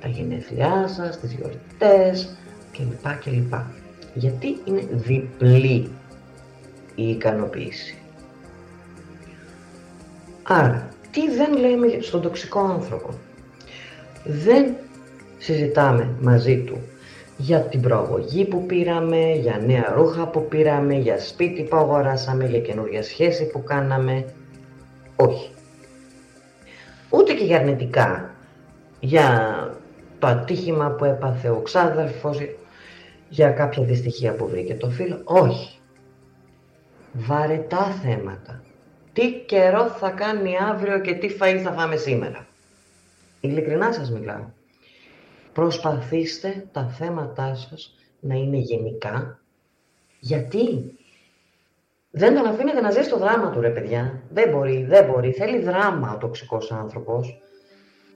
[0.00, 2.36] Τα γενέθλιά σας, τις γιορτές
[2.72, 3.18] κλπ.
[3.24, 3.54] κλπ.
[4.14, 5.90] Γιατί είναι διπλή
[6.94, 7.98] η ικανοποίηση.
[10.42, 13.10] Άρα, τι δεν λέμε στον τοξικό άνθρωπο.
[14.24, 14.74] Δεν
[15.38, 16.78] συζητάμε μαζί του
[17.36, 22.60] για την προαγωγή που πήραμε, για νέα ρούχα που πήραμε, για σπίτι που αγοράσαμε, για
[22.60, 24.34] καινούργια σχέση που κάναμε.
[25.16, 25.50] Όχι.
[27.10, 28.34] Ούτε και για αρνητικά.
[29.00, 29.70] Για
[30.18, 32.38] το ατύχημα που έπαθε ο ξάδερφος,
[33.28, 35.20] για κάποια δυστυχία που βρήκε το φίλο.
[35.24, 35.78] Όχι.
[37.12, 38.60] Βαρετά θέματα.
[39.16, 42.46] Τι καιρό θα κάνει αύριο και τι φαΐ θα φάμε σήμερα.
[43.40, 44.44] Ειλικρινά σας μιλάω.
[45.52, 49.40] Προσπαθήστε τα θέματά σας να είναι γενικά.
[50.18, 50.92] Γιατί;
[52.10, 54.22] Δεν τον αφήνετε να ζήσει το δράμα του ρε παιδιά.
[54.30, 55.32] Δεν μπορεί, δεν μπορεί.
[55.32, 57.40] Θέλει δράμα ο τοξικός άνθρωπος.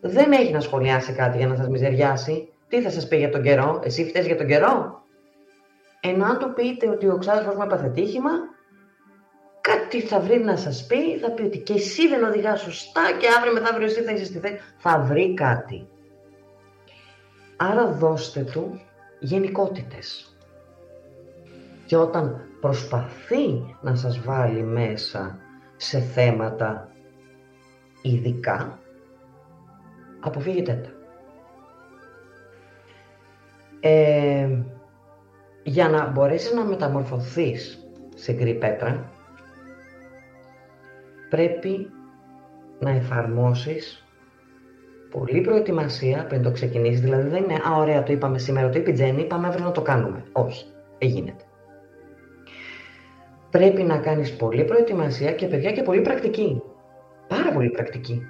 [0.01, 2.48] Δεν έχει να σχολιάσει κάτι για να σας μιζεριάσει.
[2.68, 5.03] Τι θα σας πει για τον καιρό, εσύ φταίς για τον καιρό;
[6.01, 8.30] Ενώ αν του πείτε ότι ο ξάδερφος μου έπαθε τύχημα,
[9.61, 13.26] κάτι θα βρει να σας πει, θα πει ότι και εσύ δεν οδηγάς σωστά και
[13.38, 14.58] αύριο μεθαύριο εσύ θα είσαι στη θέση.
[14.76, 15.88] Θα βρει κάτι.
[17.56, 18.80] Άρα δώστε του
[19.18, 20.34] γενικότητες.
[21.86, 25.38] Και όταν προσπαθεί να σας βάλει μέσα
[25.76, 26.88] σε θέματα
[28.02, 28.78] ειδικά,
[30.20, 30.90] αποφύγετε τα.
[33.88, 34.64] Ε,
[35.62, 39.11] για να μπορέσεις να μεταμορφωθείς σε γκρι πέτρα,
[41.30, 41.90] πρέπει
[42.78, 44.04] να εφαρμόσεις
[45.10, 47.00] πολλή προετοιμασία πριν το ξεκινήσεις.
[47.00, 49.70] Δηλαδή δεν είναι, Α, ωραία, το είπαμε σήμερα, το είπε η Τζέννη, πάμε αύριο να
[49.70, 50.24] το κάνουμε.
[50.32, 50.64] Όχι,
[50.98, 51.44] δεν γίνεται.
[53.50, 56.62] Πρέπει να κάνεις πολλή προετοιμασία και παιδιά και πολύ πρακτική.
[57.28, 58.22] Πάρα πολύ πρακτική.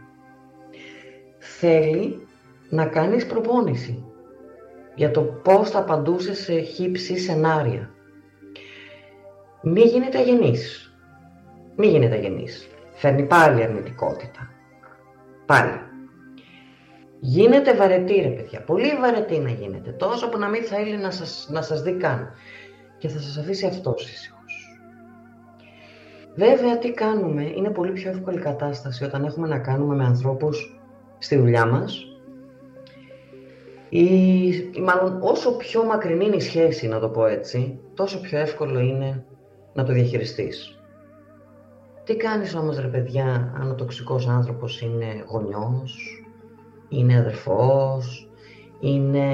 [1.39, 2.27] Θέλει
[2.69, 4.05] να κάνεις προπόνηση
[4.95, 7.91] για το πώς θα απαντούσε σε χύψη σενάρια.
[9.63, 10.95] Μη γίνεται αγενής.
[11.77, 12.70] Μη γίνεται αγενής.
[13.01, 14.51] Φέρνει πάλι αρνητικότητα.
[15.47, 15.71] Πάλι.
[17.21, 21.49] Γίνεται βαρετή ρε παιδιά, πολύ βαρετή να γίνεται, τόσο που να μην θέλει να σας,
[21.51, 22.33] να σας δει καν
[22.99, 24.79] και θα σας αφήσει αυτός ήσυχος.
[26.35, 30.81] Βέβαια τι κάνουμε, είναι πολύ πιο εύκολη κατάσταση όταν έχουμε να κάνουμε με ανθρώπους
[31.19, 32.05] στη δουλειά μας
[33.89, 34.01] ή
[34.81, 39.25] μάλλον όσο πιο μακρινή είναι η σχέση να το πω έτσι, τόσο πιο εύκολο είναι
[39.73, 40.80] να το διαχειριστείς.
[42.11, 46.25] Τι κάνεις όμως ρε παιδιά αν ο τοξικός άνθρωπος είναι γονιός,
[46.89, 48.29] είναι αδερφός,
[48.81, 49.27] είναι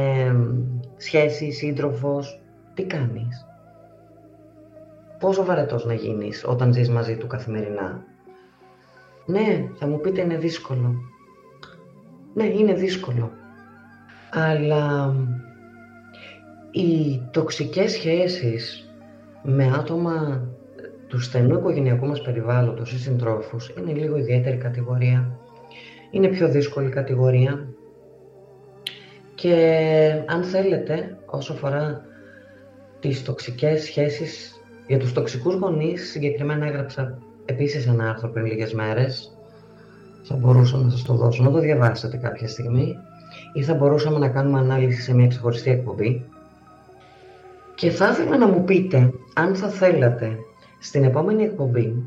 [0.97, 2.41] σχέση, σύντροφος.
[2.75, 3.47] Τι κάνεις;
[5.19, 8.05] Πόσο βαρετός να γίνεις όταν ζεις μαζί του καθημερινά;
[9.27, 10.95] Ναι, θα μου πείτε είναι δύσκολο.
[12.35, 13.31] Ναι, είναι δύσκολο.
[14.33, 15.15] Αλλά
[16.71, 18.91] οι τοξικές σχέσεις
[19.43, 20.47] με άτομα
[21.09, 25.39] του στενού οικογενειακού μας περιβάλλοντος ή συντρόφους είναι λίγο ιδιαίτερη κατηγορία.
[26.11, 27.69] Είναι πιο δύσκολη κατηγορία.
[29.35, 29.55] Και
[30.27, 32.05] αν θέλετε όσο αφορά
[33.01, 39.31] τις τοξικές σχέσεις για τους τοξικούς γονείς συγκεκριμένα έγραψα επίσης ένα άρθρο πριν λίγες μέρες.
[40.23, 42.97] Θα μπορούσα να σας το δώσω, να το διαβάσετε κάποια στιγμή.
[43.53, 46.25] Ή θα μπορούσαμε να κάνουμε ανάλυση σε μια ξεχωριστή εκπομπή.
[47.75, 50.39] Και θα ήθελα να μου πείτε αν θα θέλατε
[50.79, 52.03] στην επόμενη εκπομπή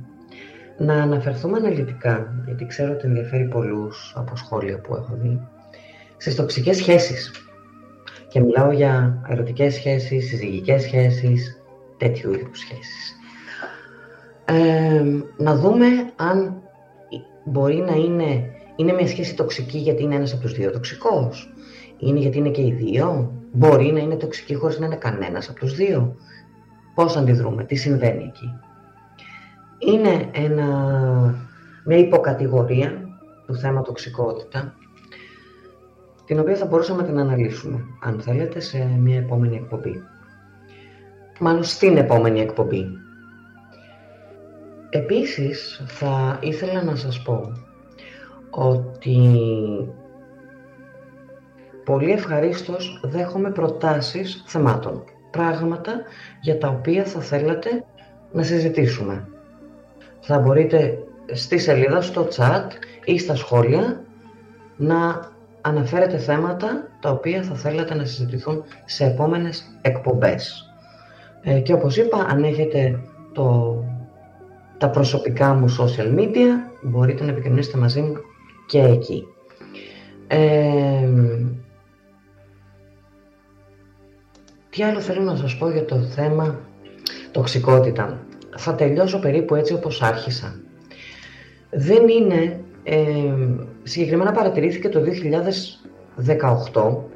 [0.78, 5.48] να αναφερθούμε αναλυτικά, γιατί ξέρω ότι ενδιαφέρει πολλούς από σχόλια που έχω δει,
[6.18, 7.32] στις τοξικές σχέσεις.
[8.28, 11.64] Και μιλάω για ερωτικές σχέσεις, συζυγικές σχέσεις,
[11.98, 13.16] τέτοιου είδους σχέσεις.
[14.46, 15.04] Ε,
[15.38, 16.62] να δούμε αν
[17.44, 21.54] μπορεί να είναι, είναι μια σχέση τοξική γιατί είναι ένας από τους δύο τοξικός.
[21.98, 23.34] Είναι γιατί είναι και οι δύο.
[23.52, 26.16] Μπορεί να είναι τοξική χωρίς να είναι κανένας από τους δύο.
[27.00, 28.60] Πώς αντιδρούμε, τι συμβαίνει εκεί.
[29.78, 30.66] Είναι ένα,
[31.86, 34.74] μια υποκατηγορία του θέμα τοξικότητα,
[36.26, 40.04] την οποία θα μπορούσαμε να την αναλύσουμε, αν θέλετε, σε μια επόμενη εκπομπή.
[41.40, 42.86] Μάλλον στην επόμενη εκπομπή.
[44.90, 47.52] Επίσης, θα ήθελα να σας πω
[48.50, 49.18] ότι
[51.86, 56.02] πολύ ευχαρίστως δέχομαι προτάσεις θεμάτων, πράγματα
[56.42, 57.84] για τα οποία θα θέλατε
[58.32, 59.28] να συζητήσουμε.
[60.20, 60.98] Θα μπορείτε
[61.32, 62.68] στη σελίδα, στο chat
[63.06, 64.04] ή στα σχόλια
[64.78, 65.30] να
[65.62, 70.74] αναφέρετε θέματα τα οποία θα θέλατε να συζητηθούν σε επόμενες εκπομπές.
[71.44, 73.00] Ε, και όπως είπα, αν έχετε
[73.34, 73.78] το,
[74.78, 78.14] τα προσωπικά μου social media, μπορείτε να επικοινωνήσετε μαζί μου
[78.68, 79.28] και εκεί.
[80.28, 81.10] Ε,
[84.70, 86.60] τι άλλο θέλω να σας πω για το θέμα
[87.32, 88.20] τοξικότητα.
[88.58, 90.60] Θα τελειώσω περίπου έτσι όπως άρχισα.
[91.70, 93.34] Δεν είναι, ε,
[93.84, 97.10] συγκεκριμένα παρατηρήθηκε το 2018,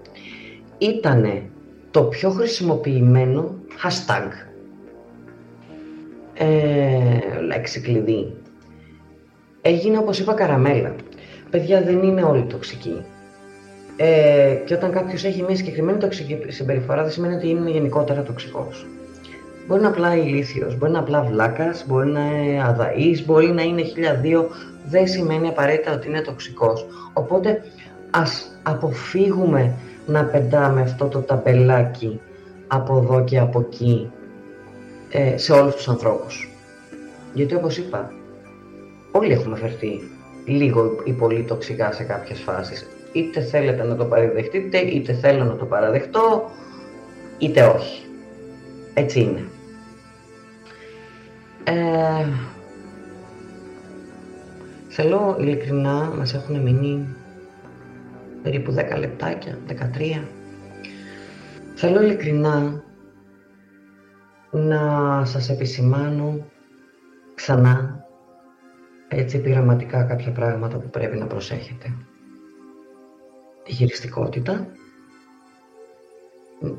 [0.77, 1.43] ήτανε
[1.91, 4.29] το πιο χρησιμοποιημένο hashtag.
[6.33, 8.33] Ε, λέξη κλειδί.
[9.61, 10.95] Έγινε όπως είπα καραμέλα.
[11.49, 13.03] Παιδιά δεν είναι όλοι τοξικοί.
[13.97, 18.85] Ε, και όταν κάποιος έχει μια συγκεκριμένη τοξική συμπεριφορά, δεν σημαίνει ότι είναι γενικότερα τοξικός.
[19.67, 23.47] Μπορεί να είναι απλά ηλίθιος, μπορεί να είναι απλά βλάκας, μπορεί να είναι αδαής, μπορεί
[23.47, 24.49] να είναι χιλιαδίο.
[24.85, 26.85] Δεν σημαίνει απαραίτητα ότι είναι τοξικός.
[27.13, 27.63] Οπότε
[28.09, 29.73] ας αποφύγουμε
[30.05, 32.19] να πετάμε αυτό το ταμπελάκι
[32.67, 34.11] από εδώ και από εκεί
[35.09, 36.49] ε, σε όλους τους ανθρώπους.
[37.33, 38.11] Γιατί όπως είπα,
[39.11, 40.01] όλοι έχουμε φερθεί
[40.45, 45.55] λίγο ή πολύ τοξικά σε κάποιες φάσεις είτε θέλετε να το παραδεχτείτε, είτε θέλω να
[45.55, 46.51] το παραδεχτώ,
[47.37, 48.05] είτε όχι.
[48.93, 49.47] Έτσι είναι.
[51.63, 52.27] Ε,
[54.87, 57.15] θέλω ειλικρινά, μας έχουν μείνει
[58.43, 60.23] περίπου 10 λεπτάκια, 13.
[61.75, 62.83] Θέλω ειλικρινά
[64.51, 66.45] να σας επισημάνω
[67.33, 68.05] ξανά
[69.07, 72.12] έτσι πειραματικά κάποια πράγματα που πρέπει να προσέχετε τη
[73.67, 74.67] χειριστικότητα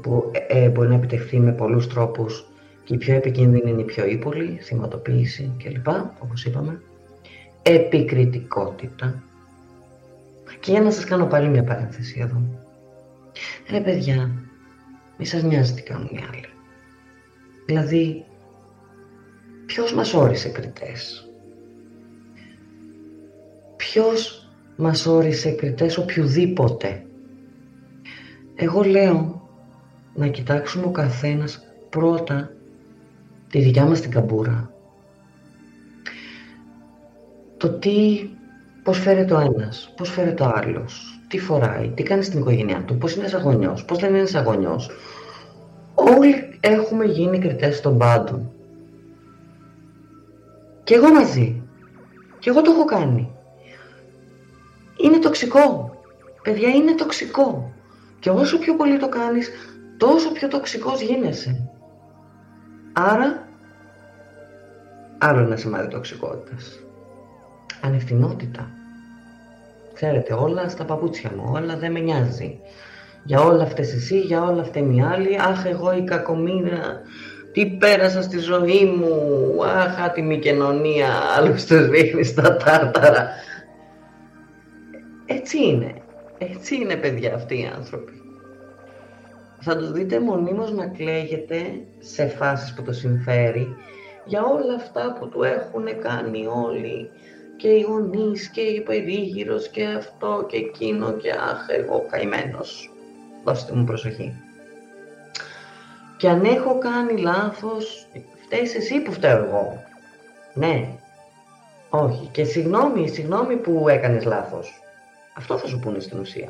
[0.03, 2.47] που ε, μπορεί να επιτευχθεί με πολλούς τρόπους
[2.85, 5.89] και η πιο επικίνδυνη είναι η πιο ύπολη, θυματοποίηση κλπ.
[6.19, 6.83] όπως είπαμε.
[7.63, 9.23] Επικριτικότητα.
[10.61, 12.43] Και για να σας κάνω πάλι μια παρένθεση εδώ.
[13.71, 14.31] Ρε παιδιά,
[15.19, 16.49] μη σας νοιάζει τι κάνουν οι άλλοι.
[17.67, 18.25] Δηλαδή,
[19.67, 21.29] ποιος μας όρισε κριτές;
[23.77, 24.44] Ποιος
[24.77, 27.07] μας όρισε κριτές οποιοδήποτε.
[28.55, 29.49] Εγώ λέω
[30.15, 32.53] να κοιτάξουμε ο καθένας πρώτα
[33.51, 34.71] τη δικιά μας την καμπούρα.
[37.57, 38.29] Το τι,
[38.83, 42.99] πώς φέρεται ο ένας, πώς φέρεται ο άλλος, τι φοράει, τι κάνει στην οικογένειά του,
[42.99, 44.91] πώς είναι σαγωνιός, πώς δεν είναι σαγωνιός.
[45.95, 48.51] Όλοι έχουμε γίνει κριτές των πάντων.
[50.85, 51.63] Και εγώ μαζί.
[52.39, 53.34] Και εγώ το έχω κάνει.
[54.97, 55.97] Είναι τοξικό.
[56.43, 57.73] Παιδιά, είναι τοξικό.
[58.21, 59.51] Και όσο πιο πολύ το κάνεις,
[59.97, 61.69] τόσο πιο τοξικός γίνεσαι.
[62.93, 63.49] Άρα,
[65.19, 66.81] άλλο ένα σημάδι τοξικότητας.
[67.81, 68.71] Ανευθυνότητα.
[69.95, 72.61] Ξέρετε, όλα στα παπούτσια μου, όλα δεν με νοιάζει.
[73.25, 77.01] Για όλα αυτές εσύ, για όλα αυτά οι άλλοι, αχ εγώ η κακομήρα,
[77.53, 83.29] τι πέρασα στη ζωή μου, αχ άτιμη κοινωνία, άλλους τους ρίχνει στα τάρταρα.
[85.27, 85.95] Έτσι είναι.
[86.39, 88.13] Έτσι είναι παιδιά αυτοί οι άνθρωποι.
[89.61, 93.77] Θα το δείτε μονίμως να κλαίγεται σε φάσεις που το συμφέρει
[94.25, 97.11] για όλα αυτά που του έχουν κάνει όλοι
[97.57, 102.91] και οι γονείς και η περίγυρος και αυτό και εκείνο και αχ εγώ καημένος.
[103.45, 104.35] Δώστε μου προσοχή.
[106.17, 108.07] Και αν έχω κάνει λάθος,
[108.45, 109.83] φταίεις εσύ που φταίω εγώ.
[110.55, 110.89] Ναι.
[111.91, 112.29] Όχι.
[112.33, 114.84] Και συγγνώμη, συγγνώμη που έκανες λάθος.
[115.37, 116.49] Αυτό θα σου πούνε στην ουσία.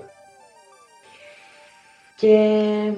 [2.17, 2.93] Και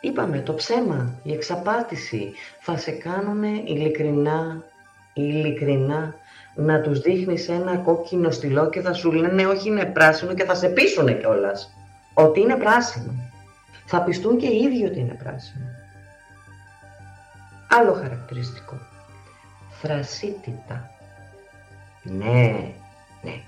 [0.00, 4.64] είπαμε, το ψέμα, η εξαπάτηση θα σε κάνουν ειλικρινά,
[5.12, 6.14] ειλικρινά
[6.54, 10.54] να τους δείχνεις ένα κόκκινο στυλό και θα σου λένε όχι είναι πράσινο και θα
[10.54, 11.74] σε πείσουνε κιόλας
[12.14, 13.14] ότι είναι πράσινο.
[13.86, 15.64] Θα πιστούν και οι ίδιοι ότι είναι πράσινο.
[17.70, 18.78] Άλλο χαρακτηριστικό.
[19.80, 20.90] Θρασίτητα.
[22.02, 22.72] Ναι,
[23.22, 23.42] ναι.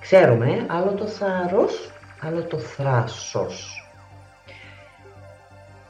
[0.00, 1.90] Ξέρουμε, άλλο το θάρρος,
[2.20, 3.84] άλλο το θράσος.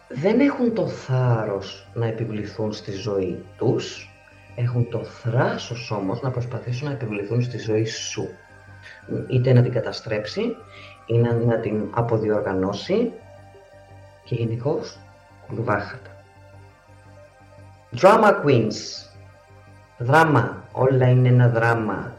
[0.09, 4.11] Δεν έχουν το θάρρος να επιβληθούν στη ζωή τους,
[4.57, 8.29] έχουν το θράσος όμως να προσπαθήσουν να επιβληθούν στη ζωή σου.
[9.29, 10.57] Είτε να την καταστρέψει,
[11.07, 13.13] ή να την αποδιοργανώσει
[14.25, 14.99] και γενικώς
[15.47, 16.11] κουλουβάχατα.
[18.01, 19.09] Drama Queens.
[19.99, 20.65] Δράμα.
[20.73, 22.13] Όλα είναι ένα δράμα.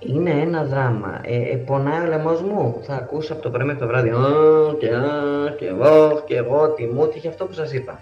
[0.00, 1.20] Είναι ένα δράμα.
[1.22, 2.80] Ε, ε, πονάει ο λαιμός μου.
[2.82, 4.08] Θα ακούσει από το πρωί μέχρι το βράδυ.
[4.08, 8.00] Α, και α, και εγώ, και εγώ, τι μου, και αυτό που σας είπα.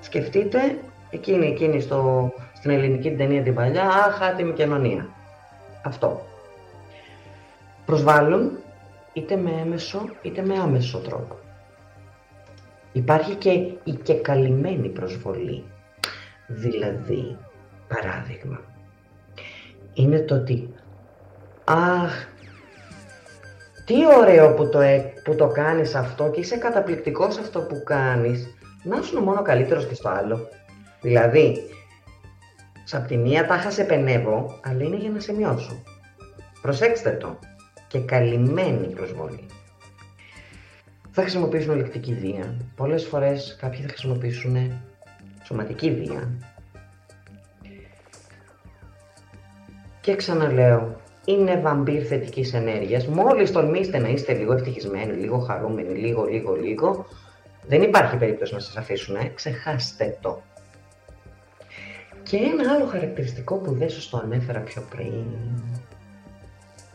[0.00, 0.78] Σκεφτείτε
[1.10, 5.08] εκείνη, εκείνη στο, στην ελληνική ταινία την παλιά, αχ, άτιμη κοινωνία.
[5.82, 6.22] Αυτό.
[7.86, 8.50] Προσβάλλουν
[9.12, 11.36] είτε με έμεσο είτε με άμεσο τρόπο.
[12.92, 13.50] Υπάρχει και
[13.84, 15.64] η και καλυμμένη προσβολή.
[16.46, 17.36] Δηλαδή,
[17.88, 18.60] παράδειγμα,
[19.94, 20.68] είναι το ότι
[21.70, 22.26] «Αχ,
[23.84, 24.80] τι ωραίο που το,
[25.24, 29.94] που το κάνεις αυτό και είσαι καταπληκτικός αυτό που κάνεις, να σου μόνο καλύτερος και
[29.94, 30.48] στο άλλο».
[31.00, 31.56] Δηλαδή,
[32.84, 35.82] σ' τη μία τάχα σε πενεύω, αλλά είναι για να σε μειώσω.
[36.62, 37.38] Προσέξτε το.
[37.88, 39.46] Και καλυμμένη προσβολή
[41.10, 42.54] θα χρησιμοποιήσουν ολεκτική βία.
[42.76, 44.82] Πολλές φορές κάποιοι θα χρησιμοποιήσουν
[45.44, 46.30] σωματική βία.
[50.00, 51.00] Και ξαναλέω,
[51.30, 53.06] είναι βαμπύρ θετικής ενέργειας.
[53.06, 57.06] Μόλις τολμήσετε να είστε λίγο ευτυχισμένοι, λίγο χαρούμενοι, λίγο, λίγο, λίγο,
[57.66, 59.32] δεν υπάρχει περίπτωση να σας αφήσουν, ε.
[59.34, 60.42] ξεχάστε το.
[62.22, 65.24] Και ένα άλλο χαρακτηριστικό που δεν σας το ανέφερα πιο πριν.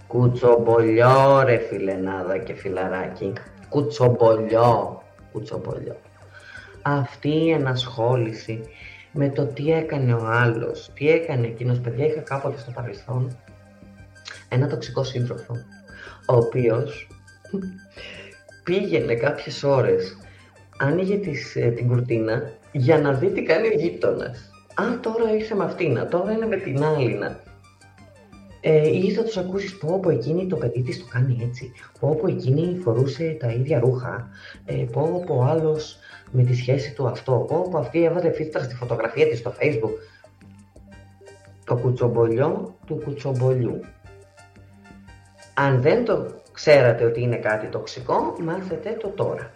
[0.07, 3.33] Κουτσομπολιό ρε φιλενάδα και φιλαράκι
[3.69, 5.01] κουτσομπολιό,
[5.31, 5.95] κουτσομπολιό.
[6.81, 8.61] Αυτή η ενασχόληση
[9.11, 13.37] με το τι έκανε ο άλλος, τι έκανε εκείνος, παιδιά είχα κάποτε στο παρελθόν
[14.49, 15.53] ένα τοξικό σύντροφο,
[16.27, 17.07] ο οποίος
[18.63, 20.17] πήγαινε κάποιες ώρες,
[20.77, 24.49] άνοιγε τις, ε, την κουρτίνα για να δει τι κάνει ο γείτονας.
[24.73, 27.19] Α, τώρα ήρθε με αυτήν, τώρα είναι με την άλλη.
[28.67, 32.15] Ε, ή θα τους ακούσεις πω πω εκείνη το παιδί της το κάνει έτσι, πω
[32.15, 34.29] πω εκείνη φορούσε τα ίδια ρούχα,
[34.65, 35.97] ε, πω πω ο άλλος
[36.31, 39.93] με τη σχέση του αυτό, πω πω αυτή έβαλε φίλτρα στη φωτογραφία της στο facebook.
[41.65, 43.79] Το κουτσομπολιό του κουτσομπολιού.
[45.57, 49.51] Αν δεν το ξέρατε ότι είναι κάτι τοξικό, μάθετε το τώρα.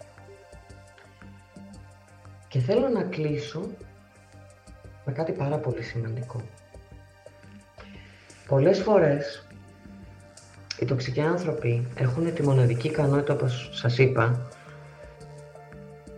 [2.48, 3.62] Και θέλω να κλείσω
[5.06, 6.42] με κάτι πάρα πολύ σημαντικό.
[8.48, 9.48] Πολλές φορές
[10.80, 14.48] οι τοξικοί άνθρωποι έχουν τη μοναδική ικανότητα, όπως σας είπα,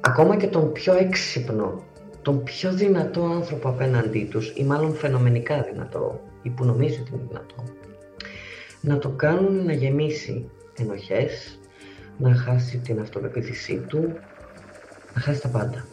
[0.02, 1.84] ακόμα και τον πιο έξυπνο,
[2.22, 7.24] τον πιο δυνατό άνθρωπο απέναντί τους, ή μάλλον φαινομενικά δυνατό, ή που νομίζει ότι είναι
[7.28, 7.64] δυνατό,
[8.82, 11.60] να το κάνουν να γεμίσει ενοχές,
[12.18, 14.14] να χάσει την αυτοπεποίθησή του,
[15.16, 15.86] να χάσει τα πάντα.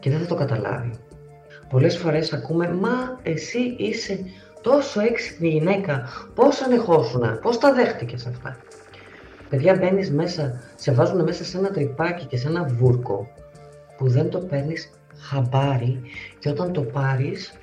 [0.00, 0.90] Και δεν θα το καταλάβει.
[1.68, 4.24] Πολλές φορές ακούμε «Μα εσύ είσαι
[4.60, 8.56] τόσο έξυπνη γυναίκα, πώς ανεχόσουνα, πώς τα δέχτηκες αυτά.
[9.48, 13.28] Παιδιά μπαίνεις μέσα, σε βάζουν μέσα σε ένα τρυπάκι και σε ένα βούρκο
[13.96, 16.00] που δεν το παίρνεις χαμπάρι
[16.38, 17.54] και όταν το πάρεις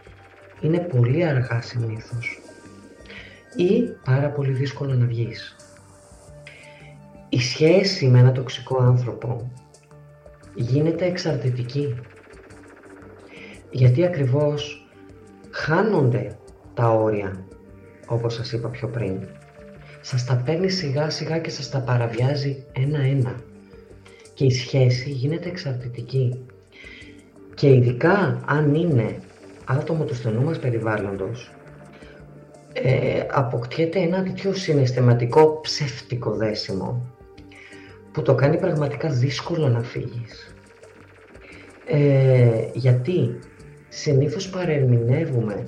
[0.62, 2.41] είναι πολύ αργά συνήθως.
[3.56, 5.56] Ή πάρα πολύ δύσκολο να βγεις.
[7.30, 9.52] Η σχέση με ένα τοξικό άνθρωπο
[10.56, 11.96] γίνεται εξαρτητική
[13.72, 14.88] γιατί ακριβώς
[15.50, 16.38] χάνονται
[16.74, 17.46] τα όρια,
[18.08, 19.28] όπως σας είπα πιο πριν.
[20.02, 23.36] Σας τα παίρνει σιγά σιγά και σας τα παραβιάζει ένα-ένα.
[24.34, 26.46] Και η σχέση γίνεται εξαρτητική.
[27.56, 29.20] Και ειδικά αν είναι
[29.66, 31.52] άτομο του στενού μας περιβάλλοντος,
[32.74, 37.06] ε, αποκτιέται ένα τέτοιο συναισθηματικό ψεύτικο δέσιμο
[38.12, 40.56] που το κάνει πραγματικά δύσκολο να φύγεις.
[41.88, 43.40] Ε, γιατί
[43.90, 45.64] συνήθως παρερμηνεύουμε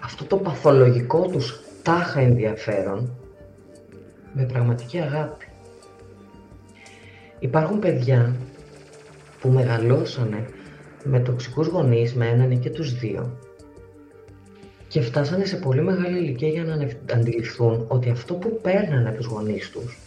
[0.00, 3.14] αυτό το παθολογικό τους τάχα ενδιαφέρον
[4.32, 5.44] με πραγματική αγάπη.
[7.38, 8.36] Υπάρχουν παιδιά
[9.40, 10.46] που μεγαλώσανε
[11.04, 13.38] με τοξικούς γονείς, με έναν ή και τους δύο
[14.90, 19.26] και φτάσανε σε πολύ μεγάλη ηλικία για να αντιληφθούν ότι αυτό που παίρνανε από τους
[19.26, 19.98] γονείς τους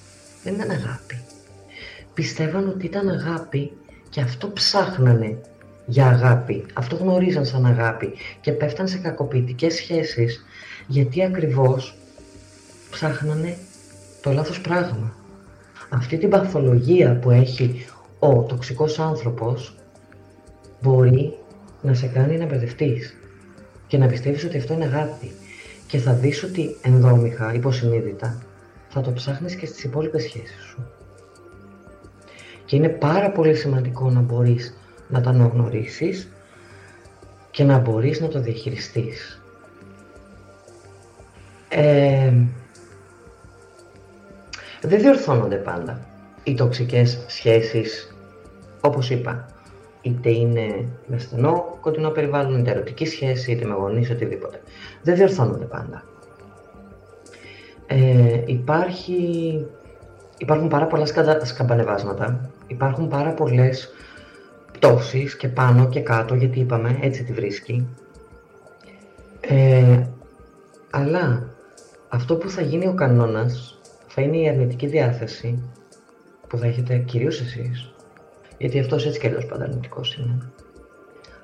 [0.43, 1.21] δεν ήταν αγάπη.
[2.13, 3.71] Πιστεύαν ότι ήταν αγάπη
[4.09, 5.37] και αυτό ψάχνανε
[5.85, 6.65] για αγάπη.
[6.73, 10.45] Αυτό γνωρίζαν σαν αγάπη και πέφταν σε κακοποιητικές σχέσεις
[10.87, 11.95] γιατί ακριβώς
[12.91, 13.57] ψάχνανε
[14.21, 15.15] το λάθος πράγμα.
[15.89, 17.85] Αυτή την παθολογία που έχει
[18.19, 19.75] ο τοξικός άνθρωπος
[20.81, 21.37] μπορεί
[21.81, 23.17] να σε κάνει να μπερδευτείς
[23.93, 25.31] και να πιστεύεις ότι αυτό είναι αγάπη
[25.87, 28.41] και θα δεις ότι ενδόμηχα, υποσυνείδητα,
[28.89, 30.87] θα το ψάχνεις και στις υπόλοιπες σχέσεις σου.
[32.65, 36.29] Και είναι πάρα πολύ σημαντικό να μπορείς να τα αναγνωρίσεις
[37.51, 39.41] και να μπορείς να το διαχειριστείς.
[41.69, 42.33] Ε,
[44.81, 46.05] δεν διορθώνονται πάντα
[46.43, 48.15] οι τοξικές σχέσεις,
[48.81, 49.52] όπως είπα,
[50.03, 54.61] είτε είναι με στενό κοντινό περιβάλλον, είτε ερωτική σχέση, είτε με γονείς, οτιδήποτε.
[55.03, 56.03] Δεν διορθώνονται πάντα.
[57.87, 59.65] Ε, υπάρχει,
[60.37, 61.05] υπάρχουν πάρα πολλά
[61.43, 63.93] σκαμπανεβάσματα, υπάρχουν πάρα πολλές
[64.71, 67.87] πτώσεις και πάνω και κάτω, γιατί είπαμε, έτσι τη βρίσκει.
[69.41, 70.03] Ε,
[70.89, 71.49] αλλά
[72.09, 75.63] αυτό που θα γίνει ο κανόνας θα είναι η αρνητική διάθεση
[76.47, 77.93] που θα έχετε κυρίως εσείς,
[78.63, 80.51] γιατί αυτός έτσι κι αλλιώς πάντα αρνητικός είναι.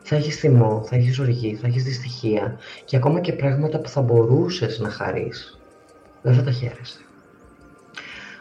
[0.01, 4.01] Θα έχεις θυμό, θα έχεις οργή, θα έχεις δυστυχία και ακόμα και πράγματα που θα
[4.01, 5.59] μπορούσες να χαρείς,
[6.21, 6.99] δεν θα τα χαίρεσαι.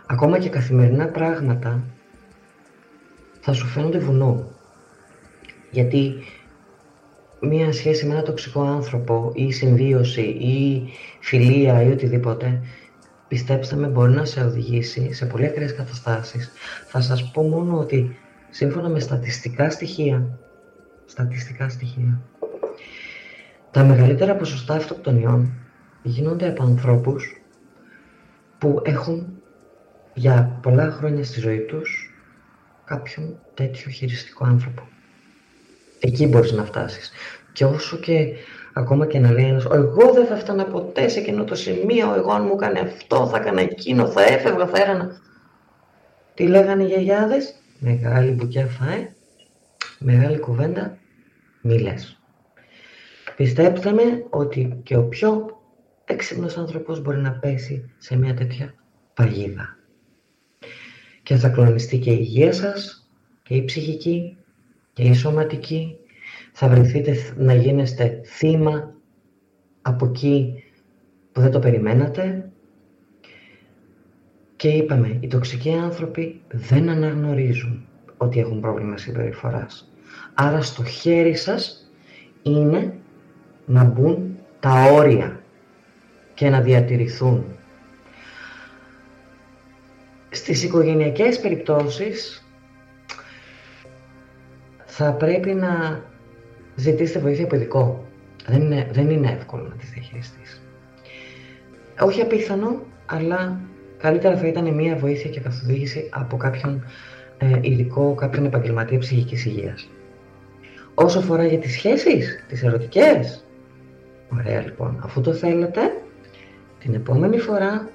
[0.07, 1.85] Ακόμα και καθημερινά πράγματα
[3.41, 4.51] θα σου φαίνονται βουνό.
[5.71, 6.15] Γιατί
[7.41, 10.89] μία σχέση με ένα τοξικό άνθρωπο ή συμβίωση ή
[11.21, 12.63] φιλία ή οτιδήποτε
[13.29, 16.51] πιστέψτε με μπορεί να σε οδηγήσει σε πολύ ακραίες καταστάσεις.
[16.87, 18.17] Θα σας πω μόνο ότι
[18.51, 20.39] σύμφωνα με στατιστικά στοιχεία,
[21.05, 22.21] στατιστικά στοιχεία,
[23.71, 25.53] τα μεγαλύτερα ποσοστά αυτοκτονιών
[26.03, 27.43] γίνονται από ανθρώπους
[28.59, 29.43] που έχουν
[30.15, 32.15] για πολλά χρόνια στη ζωή τους
[32.85, 34.83] κάποιον τέτοιο χειριστικό άνθρωπο.
[36.01, 37.11] Εκεί μπορείς να φτάσεις.
[37.53, 38.35] Και όσο και
[38.73, 42.33] ακόμα και να λέει ένας, εγώ δεν θα φτάνα ποτέ σε εκείνο το σημείο, εγώ
[42.33, 45.21] αν μου έκανε αυτό, θα έκανα εκείνο, θα έφευγα, θα έρανα.
[46.35, 49.09] Τι λέγανε οι γιαγιάδες, μεγάλη μπουκιά φάε,
[49.99, 50.99] μεγάλη κουβέντα,
[51.63, 52.21] μη λες.
[53.37, 55.61] Πιστέψτε με ότι και ο πιο
[56.05, 58.75] έξυπνος άνθρωπος μπορεί να πέσει σε μια τέτοια
[59.15, 59.77] παγίδα.
[61.23, 63.11] Και θα κλονιστεί και η υγεία σας,
[63.43, 64.37] και η ψυχική,
[64.93, 65.97] και η σωματική,
[66.53, 68.95] θα βρεθείτε να γίνεστε θύμα
[69.83, 70.63] από εκεί
[71.33, 72.53] που δεν το περιμένατε
[74.59, 77.87] και είπαμε, οι τοξικοί άνθρωποι δεν αναγνωρίζουν
[78.17, 79.91] ότι έχουν πρόβλημα συμπεριφοράς.
[80.35, 81.91] Άρα στο χέρι σας
[82.43, 82.95] είναι
[83.67, 85.41] να μπουν τα όρια
[86.35, 87.45] και να διατηρηθούν.
[90.31, 92.47] Στις οικογενειακές περιπτώσεις
[94.85, 96.03] θα πρέπει να
[96.75, 98.07] ζητήστε βοήθεια από ειδικό.
[98.47, 100.63] Δεν είναι, δεν είναι εύκολο να τη διαχειριστείς.
[102.01, 103.61] Όχι απίθανο, αλλά
[103.99, 106.85] καλύτερα θα ήταν μια βοήθεια και καθοδήγηση από κάποιον
[107.39, 109.89] ε, ειδικό, κάποιον επαγγελματία ψυχικής υγείας.
[110.95, 113.45] Όσο αφορά για τις σχέσεις, τις ερωτικές,
[114.33, 115.81] ωραία λοιπόν, αφού το θέλετε,
[116.79, 117.89] την επόμενη φορά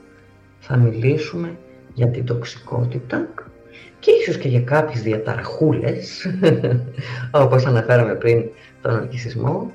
[0.59, 1.57] θα μιλήσουμε
[1.93, 3.27] για την τοξικότητα
[3.99, 6.27] και ίσως και για κάποιες διαταραχούλες,
[7.31, 8.43] όπως αναφέραμε πριν
[8.81, 9.71] τον ορκισμό,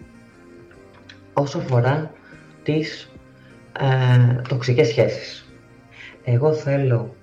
[1.33, 2.13] όσο αφορά
[2.63, 3.11] τις
[3.79, 5.48] ε, τοξικές σχέσεις.
[6.31, 7.15] Εγώ θέλω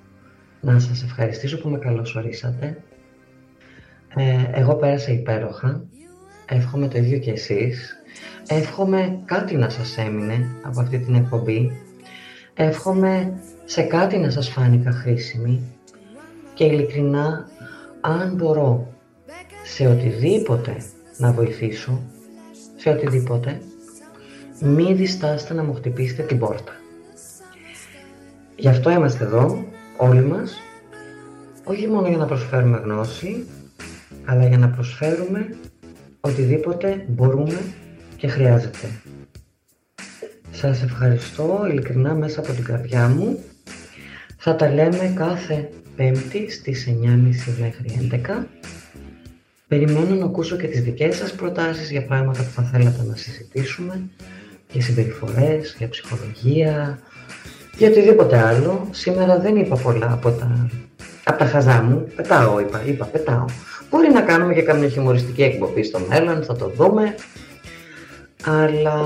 [0.62, 2.78] να σας ευχαριστήσω που με καλωσορίσατε.
[4.16, 5.84] Ε, εγώ πέρασα υπέροχα.
[6.46, 7.96] Εύχομαι το ίδιο και εσείς.
[8.48, 11.72] Εύχομαι κάτι να σας έμεινε από αυτή την εκπομπή.
[12.54, 13.34] Εύχομαι
[13.66, 15.62] σε κάτι να σας φάνηκα χρήσιμη
[16.54, 17.50] και ειλικρινά
[18.02, 18.88] αν μπορώ
[19.64, 20.76] σε οτιδήποτε
[21.18, 22.02] να βοηθήσω,
[22.76, 23.62] σε οτιδήποτε,
[24.60, 26.75] μη διστάσετε να μου χτυπήσετε την πόρτα.
[28.56, 29.66] Γι' αυτό είμαστε εδώ,
[29.98, 30.58] όλοι μας,
[31.64, 33.46] όχι μόνο για να προσφέρουμε γνώση,
[34.26, 35.56] αλλά για να προσφέρουμε
[36.20, 37.60] οτιδήποτε μπορούμε
[38.18, 38.88] και χρειάζεται.
[40.52, 43.40] Σας ευχαριστώ ειλικρινά μέσα από την καρδιά μου.
[44.38, 47.18] Θα τα λέμε κάθε Πέμπτη στις 9.30
[47.60, 48.44] μέχρι 11.
[49.68, 54.10] Περιμένω να ακούσω και τις δικές σας προτάσεις για πράγματα που θα θέλατε να συζητήσουμε,
[54.72, 57.00] για συμπεριφορές, για ψυχολογία,
[57.78, 58.88] για οτιδήποτε άλλο.
[58.92, 60.70] Σήμερα δεν είπα πολλά από τα,
[61.24, 62.08] από τα χαζά μου.
[62.16, 63.46] Πετάω, είπα, είπα, πετάω.
[63.90, 67.16] Μπορεί να κάνουμε και καμιά χιουμοριστική εκπομπή στο μέλλον, θα το δούμε.
[68.46, 69.00] Αλλά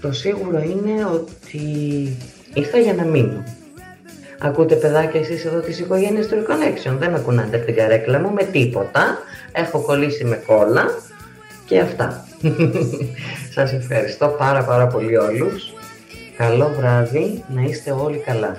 [0.00, 1.60] το σίγουρο είναι ότι
[2.54, 3.44] ήρθα για να μείνω.
[4.38, 6.96] Ακούτε παιδάκια εσείς εδώ της οικογένειας του Reconnection.
[6.98, 9.18] Δεν με κουνάτε από την καρέκλα μου με τίποτα.
[9.52, 10.84] Έχω κολλήσει με κόλλα
[11.66, 12.26] και αυτά.
[13.54, 15.72] Σας ευχαριστώ πάρα πάρα πολύ όλους.
[16.42, 18.56] Καλό βράδυ, να είστε όλοι καλά.